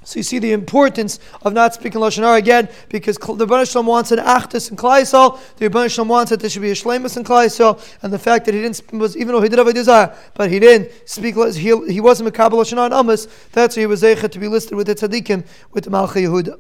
[0.08, 3.88] So you see the importance of not speaking Lashon Hara again, because the Rebbeinu Shalom
[3.88, 7.18] wants an Achdus in Klaisol, the Rebbeinu Shalom wants that there should be a Shlemus
[7.18, 9.74] in Klaisol, and the fact that he didn't, was even though he did have a
[9.74, 13.86] desire, but he didn't speak, he, he wasn't Mekabal Lashon Hara Amos, that's why he
[13.86, 16.58] was Zeichet to be listed with the Tzaddikim, with the Malcha Yehuda.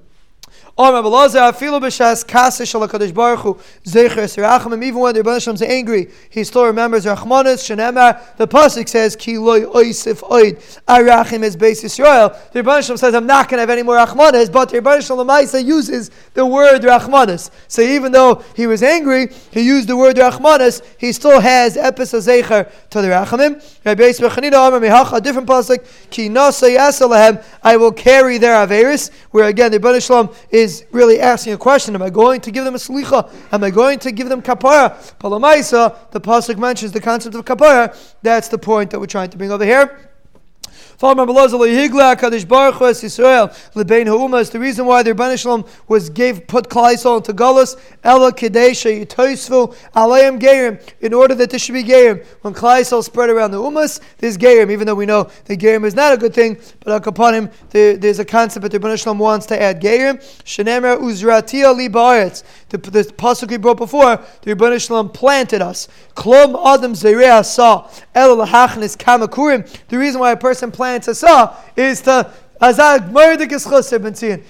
[0.80, 1.04] Even
[5.00, 8.38] when the Rebbe Shalom is angry, he still remembers Rachmanis Shenemar.
[8.38, 12.32] The pasuk says ki loy oisif oid arachim is base Yisrael.
[12.52, 15.02] The Rebbe Shalom says I'm not going to have any more Rachmanis, but the Rebbe
[15.02, 15.28] Shalom
[15.66, 17.50] uses the word Rachmanis.
[17.68, 20.84] So even though he was angry, he used the word Rachmanis.
[21.00, 23.56] He still has epis zecher to the Rachamim.
[23.84, 23.96] A
[25.22, 27.44] different pasuk ki nasa.
[27.63, 29.10] I will carry their averis.
[29.32, 31.96] Where again the Rebbe Shalom is is really asking a question.
[31.96, 33.32] Am I going to give them a slicha?
[33.54, 34.96] Am I going to give them kapara?
[35.20, 37.96] Palamaisa, the pasuk mentions the concept of kapara.
[38.22, 40.07] That's the point that we're trying to bring over here.
[41.00, 41.14] The
[44.60, 50.40] reason why the Rebbeinu Shalom was gave put Klaisol into Gullus, Ella Kadesha Yitoisvu Alayim
[50.40, 52.26] Gerim, in order that this should be Gerim.
[52.42, 55.94] When Klaisol spread around the Umas, there's Gerim, even though we know the Gerim is
[55.94, 59.20] not a good thing, but upon him, there, there's a concept that the Rebbeinu Shalom
[59.20, 60.18] wants to add Gerim.
[60.46, 65.88] Shenemer Uzratia Li The, the pasuk we brought before, the Rebbeinu Shalom planted us.
[66.16, 68.07] Klom Adam Zereah Sa El Lahachnis Kamakurim.
[69.88, 73.12] The reason why a person plants a saw is to azag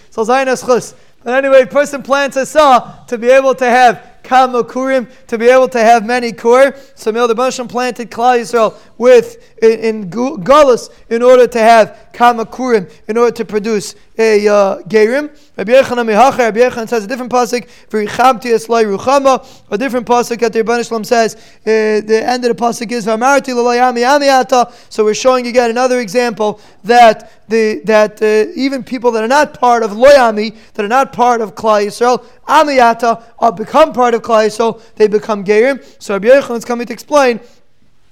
[0.10, 0.96] So zayin is.
[1.24, 5.50] But anyway, a person plants a saw to be able to have kamakurim, to be
[5.50, 6.74] able to have many kur.
[6.96, 7.36] So Mil the
[7.68, 10.10] planted Klal Yisrael with in, in
[11.10, 15.30] in order to have kamakurim, in order to produce a uh, gerim.
[15.56, 20.40] Rabbi Yochanan Mehacher, Rabbi Yochanan says a different pasuk, V'richamti eslai ruchama, a different pasuk
[20.40, 24.74] that the Rebbeinu Shalom says, uh, the end of the pasuk is V'amarti l'layami amiata.
[24.90, 29.54] So we're showing again another example that the that uh, even people that are not
[29.54, 34.22] part of loyami, that are not part of Klal Yisrael, amiyata, are become part of
[34.22, 35.84] Klal Yisrael, they become gerim.
[36.02, 37.40] So Rabbi Yochanan is coming to explain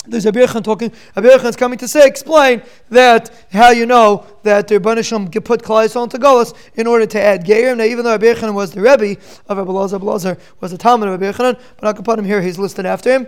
[0.08, 0.92] there's Rabbi Yechon talking.
[1.16, 5.30] Rabbi Yechon is coming to say, explain that how you know that the Rebbeinu Shalom
[5.30, 7.78] put Klal on to Golos in order to add Gerim.
[7.78, 11.20] Now, even though Rabbi Yechon was the Rebbe of Rabbi Lazar, was the Talmud of
[11.20, 12.42] Rabbi Yechon, but put him here.
[12.42, 13.28] He's listed after him.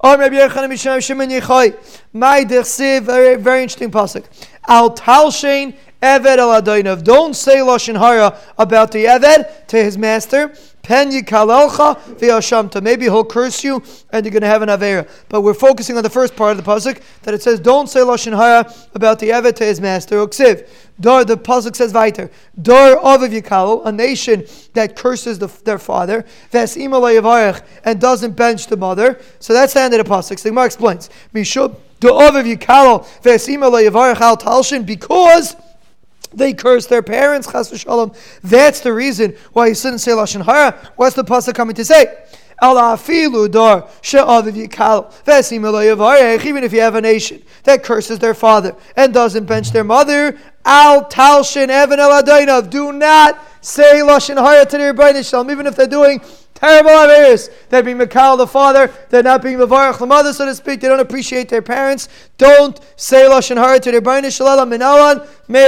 [0.00, 1.76] Oh, Rabbi Yechon Mishem Shimon Yechai.
[2.12, 4.26] My Dechsiv, very very interesting pasuk.
[4.68, 7.02] Al Talshein Eved El Adonov.
[7.02, 10.54] Don't say lashon hara about the Eved to his master.
[10.86, 12.82] V'yashamta.
[12.82, 15.08] Maybe he'll curse you and you're going to have an avera.
[15.28, 18.00] But we're focusing on the first part of the pasuk that it says, "Don't say
[18.00, 20.68] lashon hara about the evet to his master." Uksiv.
[20.98, 21.24] Dor.
[21.24, 22.30] The pasuk says weiter.
[22.60, 26.24] Dor aviv yikalo, a nation that curses the, their father.
[26.50, 29.20] Ves and doesn't bench the mother.
[29.38, 30.38] So that's the end of the pasuk.
[30.38, 31.10] So Gemara explains.
[31.34, 31.76] Mishub
[34.86, 35.56] because
[36.32, 38.16] they cursed their parents, chas v'shalom.
[38.42, 40.78] That's the reason why he shouldn't say lashon hara.
[40.96, 42.06] What's the pasuk coming to say?
[42.62, 42.94] Even
[46.64, 51.04] if you have a nation that curses their father and doesn't bench their mother, al
[51.04, 56.22] talshin evan el Do not say lashon hara to their Shalom, even if they're doing
[56.56, 57.50] Terrible Averis.
[57.68, 60.80] They're being Mikal the father, they're not being Mavarach the mother, so to speak.
[60.80, 62.08] They don't appreciate their parents.
[62.38, 65.64] Don't say Lashon Hara to their Shalala Minalan Me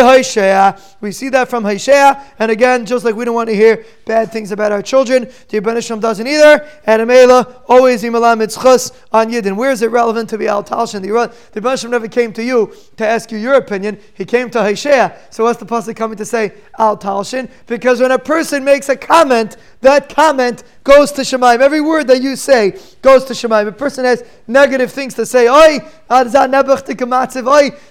[1.00, 4.32] We see that from Hoshea, and again, just like we don't want to hear bad
[4.32, 6.68] things about our children, the Rebbeinu doesn't either.
[6.84, 9.56] And Amela always imalam mitzchus on Yidden.
[9.56, 11.02] Where is it relevant to be al talshin?
[11.02, 13.98] The Rebbeinu never came to you to ask you your opinion.
[14.14, 15.16] He came to Hoshea.
[15.30, 17.48] So what's the pasuk coming to say al talshin?
[17.66, 21.60] Because when a person makes a comment, that comment goes to Shemaim.
[21.60, 23.68] Every word that you say goes to Shemaim.
[23.68, 25.48] A person has negative things to say.
[25.48, 25.78] Oi,
[26.10, 26.24] oi,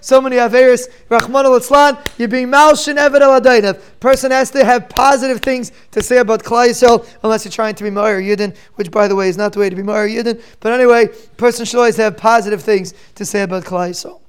[0.02, 0.88] so many averis.
[1.10, 1.54] Rahman al
[2.18, 7.08] you're being malshin eved al Person has to have positive things to say about Yisrael,
[7.24, 9.70] unless you're trying to be Ma'ir Yidden, which, by the way, is not the way
[9.70, 10.42] to be Ma'ir Yidden.
[10.60, 11.08] But anyway,
[11.38, 14.20] person should always have positive things to say about Yisrael.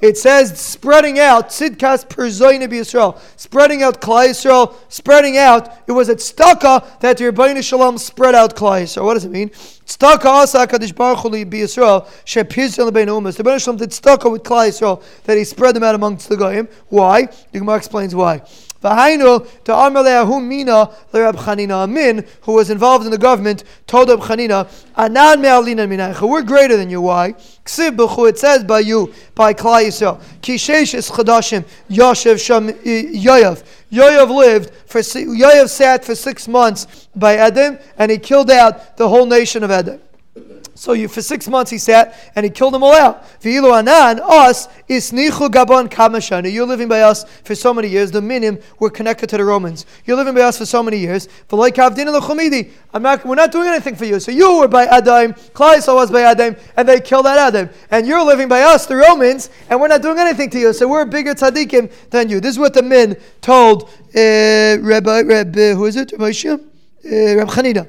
[0.00, 5.68] It says spreading out, tzidkas per zoyne Yisrael, spreading out Yisrael, spreading out.
[5.86, 9.04] It was at Staka that the Rebbeinu Shalom spread out Klal Yisrael.
[9.04, 9.50] What does it mean?
[9.50, 13.06] Staka asa Kadosh Baruch Hu Yisrael shepizyon lebein.
[13.36, 16.36] The Rebbeinu Shalom did staka with Klal Yisrael that he spread them out amongst the
[16.36, 16.68] goyim.
[16.88, 17.26] Why?
[17.52, 18.42] The Gemara explains why.
[18.82, 24.20] V'hainu to Amaleahu Mina Rab Chanina Amin, who was involved in the government, told Rab
[24.20, 26.28] Chanina, Anan me'alina minaycha.
[26.28, 27.02] We're greater than you.
[27.02, 27.32] Why?
[27.64, 28.28] Ksiv b'chu.
[28.28, 30.20] It says by you, by Klal Yisrael.
[30.40, 33.62] Kishesh is chadashim Yoshev Sham Yoav.
[33.92, 39.08] Yoav lived for Yoav sat for six months by Edom, and he killed out the
[39.08, 40.00] whole nation of Edom.
[40.74, 43.24] So you, for six months he sat and he killed them all out.
[43.40, 46.52] V'ilu anan, us, gabon kamashana.
[46.52, 48.10] You're living by us for so many years.
[48.10, 49.86] The minim were connected to the Romans.
[50.04, 51.28] You're living by us for so many years.
[51.52, 54.20] I'm not, we're not doing anything for you.
[54.20, 57.70] So you were by Adam, Klal was by Adam, and they killed that Adam.
[57.90, 60.72] And you're living by us, the Romans, and we're not doing anything to you.
[60.72, 62.40] So we're bigger tzaddikim than you.
[62.40, 66.12] This is what the men told uh, Rabbi, Rabbi, who is it?
[66.12, 66.58] Rabbi Shia?
[66.58, 67.88] Uh, Rabbi Chanina.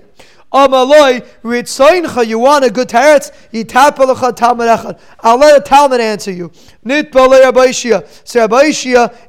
[0.53, 3.31] Amaloi, Ritzoincha, you want a good teretz?
[3.53, 4.97] Yitapalacha Talmud.
[5.21, 6.51] I'll let a Talmud answer you.
[6.83, 8.71] Nitbale Rabbi So Rabbi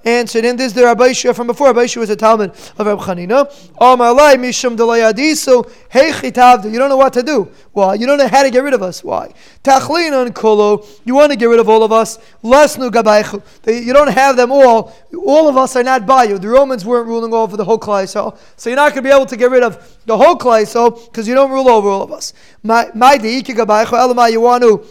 [0.04, 1.66] answered, and this is the Rabbi from before.
[1.66, 3.52] Rabbi was a Talmud of Rabbi Chanina.
[3.78, 6.72] Amaloi, Mishum Delayadisu, Heichitavda.
[6.72, 7.50] You don't know what to do.
[7.72, 7.94] Why?
[7.94, 9.04] You don't know how to get rid of us.
[9.04, 9.34] Why?
[9.62, 10.86] Tachlina and Kolo.
[11.04, 12.18] You want to get rid of all of us.
[12.42, 13.42] Lesnu Gabaychu.
[13.66, 14.94] You don't have them all.
[15.26, 16.38] All of us are not by you.
[16.38, 18.36] The Romans weren't ruling over the whole Klai so
[18.68, 20.62] you're not going to be able to get rid of the whole Klai
[21.06, 22.32] because you don't rule over all of us.
[22.62, 24.86] My you want to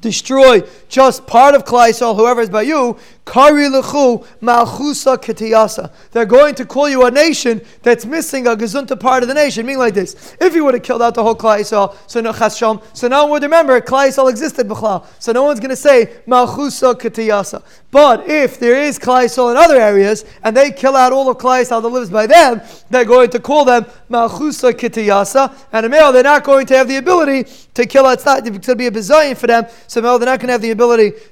[0.00, 0.60] destroy
[0.96, 5.92] just part of Klai whoever is by you, Kari lechu malchusa ketiyasa.
[6.12, 9.66] They're going to call you a nation that's missing a gazunta part of the nation.
[9.66, 12.82] Meaning like this: if you would have killed out the whole Klai so no chasham,
[12.96, 15.04] so no one would remember Klai existed b'chlal.
[15.18, 17.62] So no one's going to say malchusa ketiyasa.
[17.90, 21.68] But if there is Klai in other areas and they kill out all of Klai
[21.68, 25.54] that lives by them, they're going to call them malchusa ketiyasa.
[25.72, 27.44] And a male, they're not going to have the ability
[27.74, 28.14] to kill out.
[28.14, 29.66] It's not going to be a bizayin for them.
[29.88, 30.85] So male, they're not going to have the ability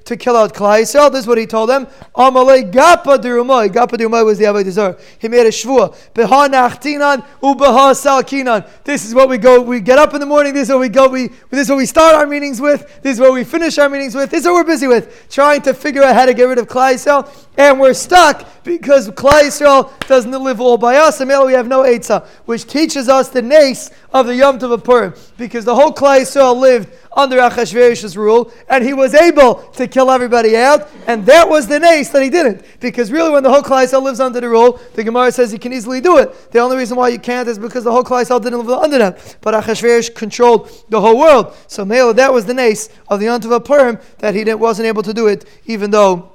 [0.05, 0.81] to kill out Klai
[1.13, 1.87] This is what he told them.
[2.15, 3.69] Amalei Gapa Dirumai.
[3.69, 4.99] Gapa Dirumai was the Avodah Zarah.
[5.19, 5.95] He made a shvua.
[6.15, 8.69] Beha Nachtinan Ubeha Salkinan.
[8.85, 9.61] This is what we go.
[9.61, 10.55] We get up in the morning.
[10.55, 11.09] This is what we go.
[11.09, 13.03] We this is what we start our meetings with.
[13.03, 14.31] This is what we finish our meetings with.
[14.31, 15.27] This is what we're busy with.
[15.31, 17.29] Trying to figure out how to get rid of Klai Yisrael.
[17.57, 21.21] And we're stuck because Klai Yisrael doesn't live all by us.
[21.21, 25.15] And we have no Eitzah, which teaches us the nace of the Yom Tov Purim.
[25.37, 30.11] Because the whole Klai Yisrael lived under Achashverosh's rule, and he was able to kill
[30.11, 32.65] everybody out, and that was the nace that he didn't.
[32.81, 35.73] Because really, when the whole Klaisel lives under the rule, the Gemara says you can
[35.73, 36.51] easily do it.
[36.51, 39.15] The only reason why you can't is because the whole Klaisel didn't live under them.
[39.41, 41.55] But Achashverosh controlled the whole world.
[41.69, 45.15] So Mela, that was the nace of the Yontav Purim that he wasn't able to
[45.15, 46.33] do it, even though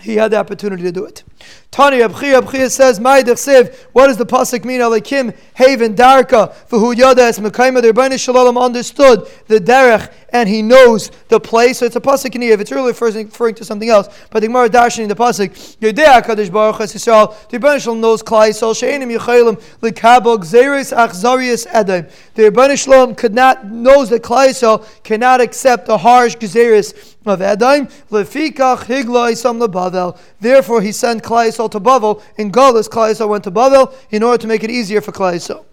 [0.00, 1.22] he had the opportunity to do it.
[1.70, 4.80] Tani Abchia Abchia says, "My dechsev." What does the pasuk mean?
[4.80, 7.80] Alekim haven darka For who yada es mekayma.
[7.80, 11.78] The Rebbeinu Shalom understood the derech and he knows the place.
[11.78, 12.42] So it's a pasuk in.
[12.42, 16.06] If it's really referring to something else, but the Gemara darshan in the pasuk, Yedei
[16.06, 17.48] Hakadosh Baruch Hu Yisrael.
[17.48, 18.76] The Rebbeinu Shalom knows Klal Yisrael.
[18.76, 22.08] She'enim yichaylim likabel gzeris achzarius edem.
[22.34, 27.86] The Rebbeinu Shalom could not knows that Yisrael cannot accept the harsh gzeris of Edom.
[28.10, 30.18] Lefikach higla isam lebavel.
[30.40, 32.22] Therefore, he sent Klal to Bavel.
[32.36, 35.69] In Golis, Klal went to Bavel in order to make it easier for Klal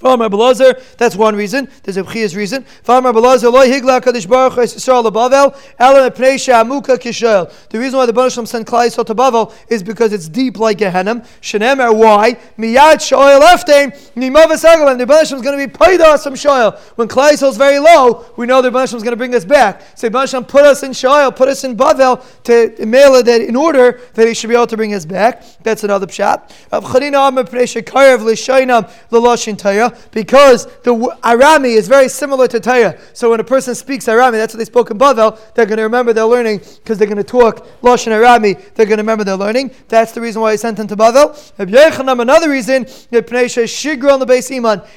[0.00, 1.68] V'amar Belazar, that's one reason.
[1.82, 2.64] There's a Bchiya's reason.
[2.84, 7.52] V'amar Belazar, higla baruch Yisrael Bavel, ela mepnei she'amuka kishael.
[7.68, 10.58] The reason why the Baruch Shem sent Klai Yisrael to Bavel is because it's deep
[10.58, 11.16] like Gehenna.
[11.40, 12.34] Shenemer, why?
[12.58, 14.98] Miyad shoel efteim, nimav esagelim.
[14.98, 16.78] The Baruch Shem is going to be paid us from shoel.
[16.96, 19.34] When Klai Yisrael is very low, we know the Baruch Shem is going to bring
[19.34, 19.82] us back.
[19.96, 23.56] Say, Baruch Shem put us in shoel, put us in Bavel to mail it in
[23.56, 25.44] order that he should be able to bring us back.
[25.62, 26.50] That's another pshat.
[26.70, 27.24] Chanina
[29.10, 29.56] L'Loshin
[29.90, 33.00] Taya because the Arami is very similar to Taya.
[33.12, 35.84] So when a person speaks Arami, that's what they spoke in Bavel, they're going to
[35.84, 39.36] remember their learning because they're going to talk Lashon Arami, they're going to remember their
[39.36, 39.70] learning.
[39.88, 41.34] That's the reason why he sent them to Bavel.
[42.20, 42.86] another reason,
[44.14, 44.48] on the base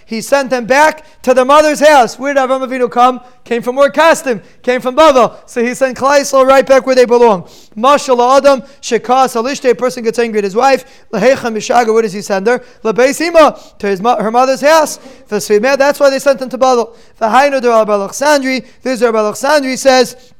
[0.05, 2.19] he sent them back to their mother's house.
[2.19, 3.21] Where did Avram Avinu come?
[3.43, 5.49] Came from where Kastim, came from Bavel.
[5.49, 7.43] So he sent Klaisel right back where they belong.
[7.76, 11.07] Mashal Adam, Shekas, Alishte, a person gets angry at his wife.
[11.11, 12.59] Lahechem Mishaga, where does he send her?
[12.84, 14.97] Labeis Ima, to his, her mother's house.
[15.28, 15.49] That's
[15.99, 16.93] why they sent him to Bavel.
[17.20, 20.34] V'hainu der Rabbi Alexandri, this Rabbi Alexandri says,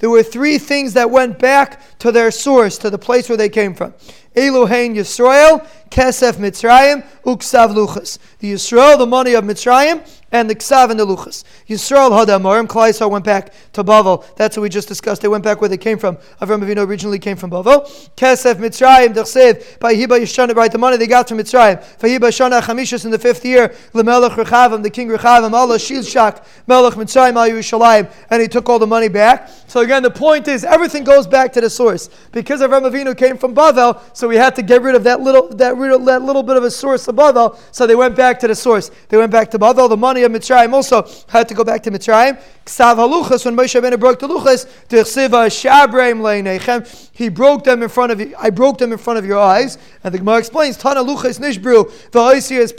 [0.00, 3.48] there were three things that went back to their source, to the place where they
[3.48, 3.94] came from.
[4.34, 8.18] Elohein Yisrael, Kesef Mitzrayim, Uksav Luchas.
[8.40, 10.04] The Yisrael, the money of Mitzrayim,
[10.34, 11.44] and the Ksav and the Luchas.
[11.68, 14.24] Yisrael Hadamorim, Klaisar went back to Bavel.
[14.34, 15.22] That's what we just discussed.
[15.22, 16.16] They went back where they came from.
[16.42, 17.86] Avram Avinu originally came from Bavel.
[18.16, 21.80] Kesef Mitzrayim, Dechsev, by Hiba Yishana, right, the money they got from Mitzrayim.
[21.98, 26.94] Vahiba Shana Chamishas in the fifth year, Lemelech Rechavim, the king Rechavim, Allah Shishak, Melech
[26.94, 29.48] Mitzrayim, Al Yerushalayim, and he took all the money back.
[29.68, 32.10] So again, the point is, everything goes back to the source.
[32.32, 35.46] Because Avram Avinu came from Bavel, so we had to get rid of that little,
[35.50, 38.54] that, that little bit of a source of Bavel, so they went back to the
[38.56, 38.90] source.
[39.08, 41.90] They went back to Bavel, the money of Mitzrayim also had to go back to
[41.90, 42.40] Mitzrayim.
[42.64, 47.88] Ksav haluchas, when Moshe Rabbeinu broke the luchas, Tichsiva shabreim leinechem, he broke them in
[47.88, 49.78] front of you, I broke them in front of your eyes.
[50.02, 52.72] And the Gemara explains, Tana luchas nishbru, the oisir is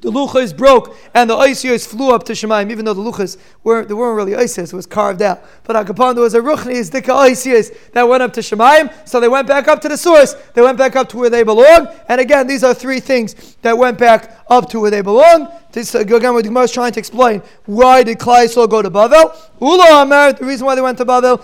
[0.00, 3.88] the luchas broke and the oisios flew up to Shemaim, even though the luchas weren't,
[3.88, 5.42] they weren't really oisios, it was carved out.
[5.64, 9.28] But Akapon, there was a ruchnis, dika oisios, that went up to Shemaim, so they
[9.28, 12.20] went back up to the source, they went back up to where they belong, and
[12.20, 15.52] again, these are three things that went back up to where they belong.
[15.72, 17.42] This, uh, again, Gemara is trying to explain.
[17.64, 19.36] Why did Klai go to Bavel?
[19.60, 21.40] Ula Amar, the reason why they went to Bavel,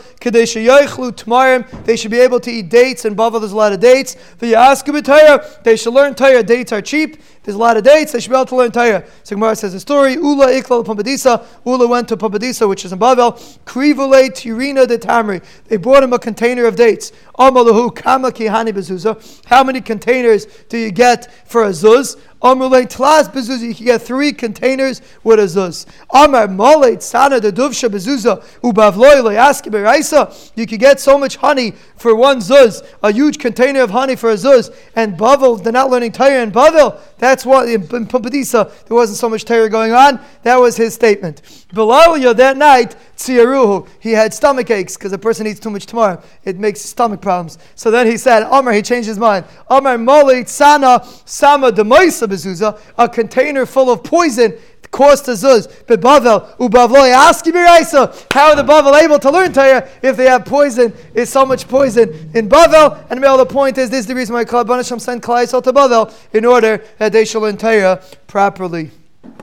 [1.84, 4.16] they should be able to eat dates, and Bavel there's a lot of dates.
[4.38, 7.18] They should learn Torah, dates are cheap.
[7.46, 8.10] There's a lot of dates.
[8.10, 9.04] They should be able to learn Torah.
[9.22, 10.14] So Gemara says a story.
[10.14, 11.46] Ula iklal Pampadisa.
[11.64, 13.38] Ula went to Pampadisa, which is in Bavel.
[13.64, 15.40] Krivule Tirina de Tamri.
[15.68, 17.12] They brought him a container of dates.
[17.38, 19.44] Amalahu kama kihani bezuzah.
[19.46, 22.16] How many containers do you get for a zuz?
[22.42, 23.66] Amrulay tlas bezuzah.
[23.66, 25.86] You can get three containers with a zuz.
[26.12, 28.44] Amar molei tzana de duvsha bezuzah.
[28.60, 30.50] Ubavloy leyaski beraisa.
[30.54, 34.30] You can get so much honey for one zuz, a huge container of honey for
[34.30, 34.74] a zuz.
[34.94, 37.00] And Bavel, they're not learning Torah in Bavel.
[37.18, 40.20] That's what in Pumpadisa there wasn't so much Torah going on.
[40.42, 41.42] That was his statement.
[41.72, 46.22] Below that night, Tziyaruhu, he had stomach aches because a person eats too much tomorrow.
[46.44, 47.58] It makes stomach problems.
[47.74, 49.46] So then he said, Omar, he changed his mind.
[49.70, 54.56] Omar Moli Tsana Sama Demoisa Bezuza, a container full of poison
[54.90, 55.70] cost a zuz.
[55.86, 60.26] But Bavel, ubavloy, ask Biraisa, how are the Bavel able to learn Torah if they
[60.26, 60.92] have poison?
[61.14, 63.04] Is so much poison in Bavel?
[63.10, 66.12] And the point is, this is the reason why Kalabana Shem sent Kalai to Bavel
[66.32, 68.90] in order that they shall learn Torah properly.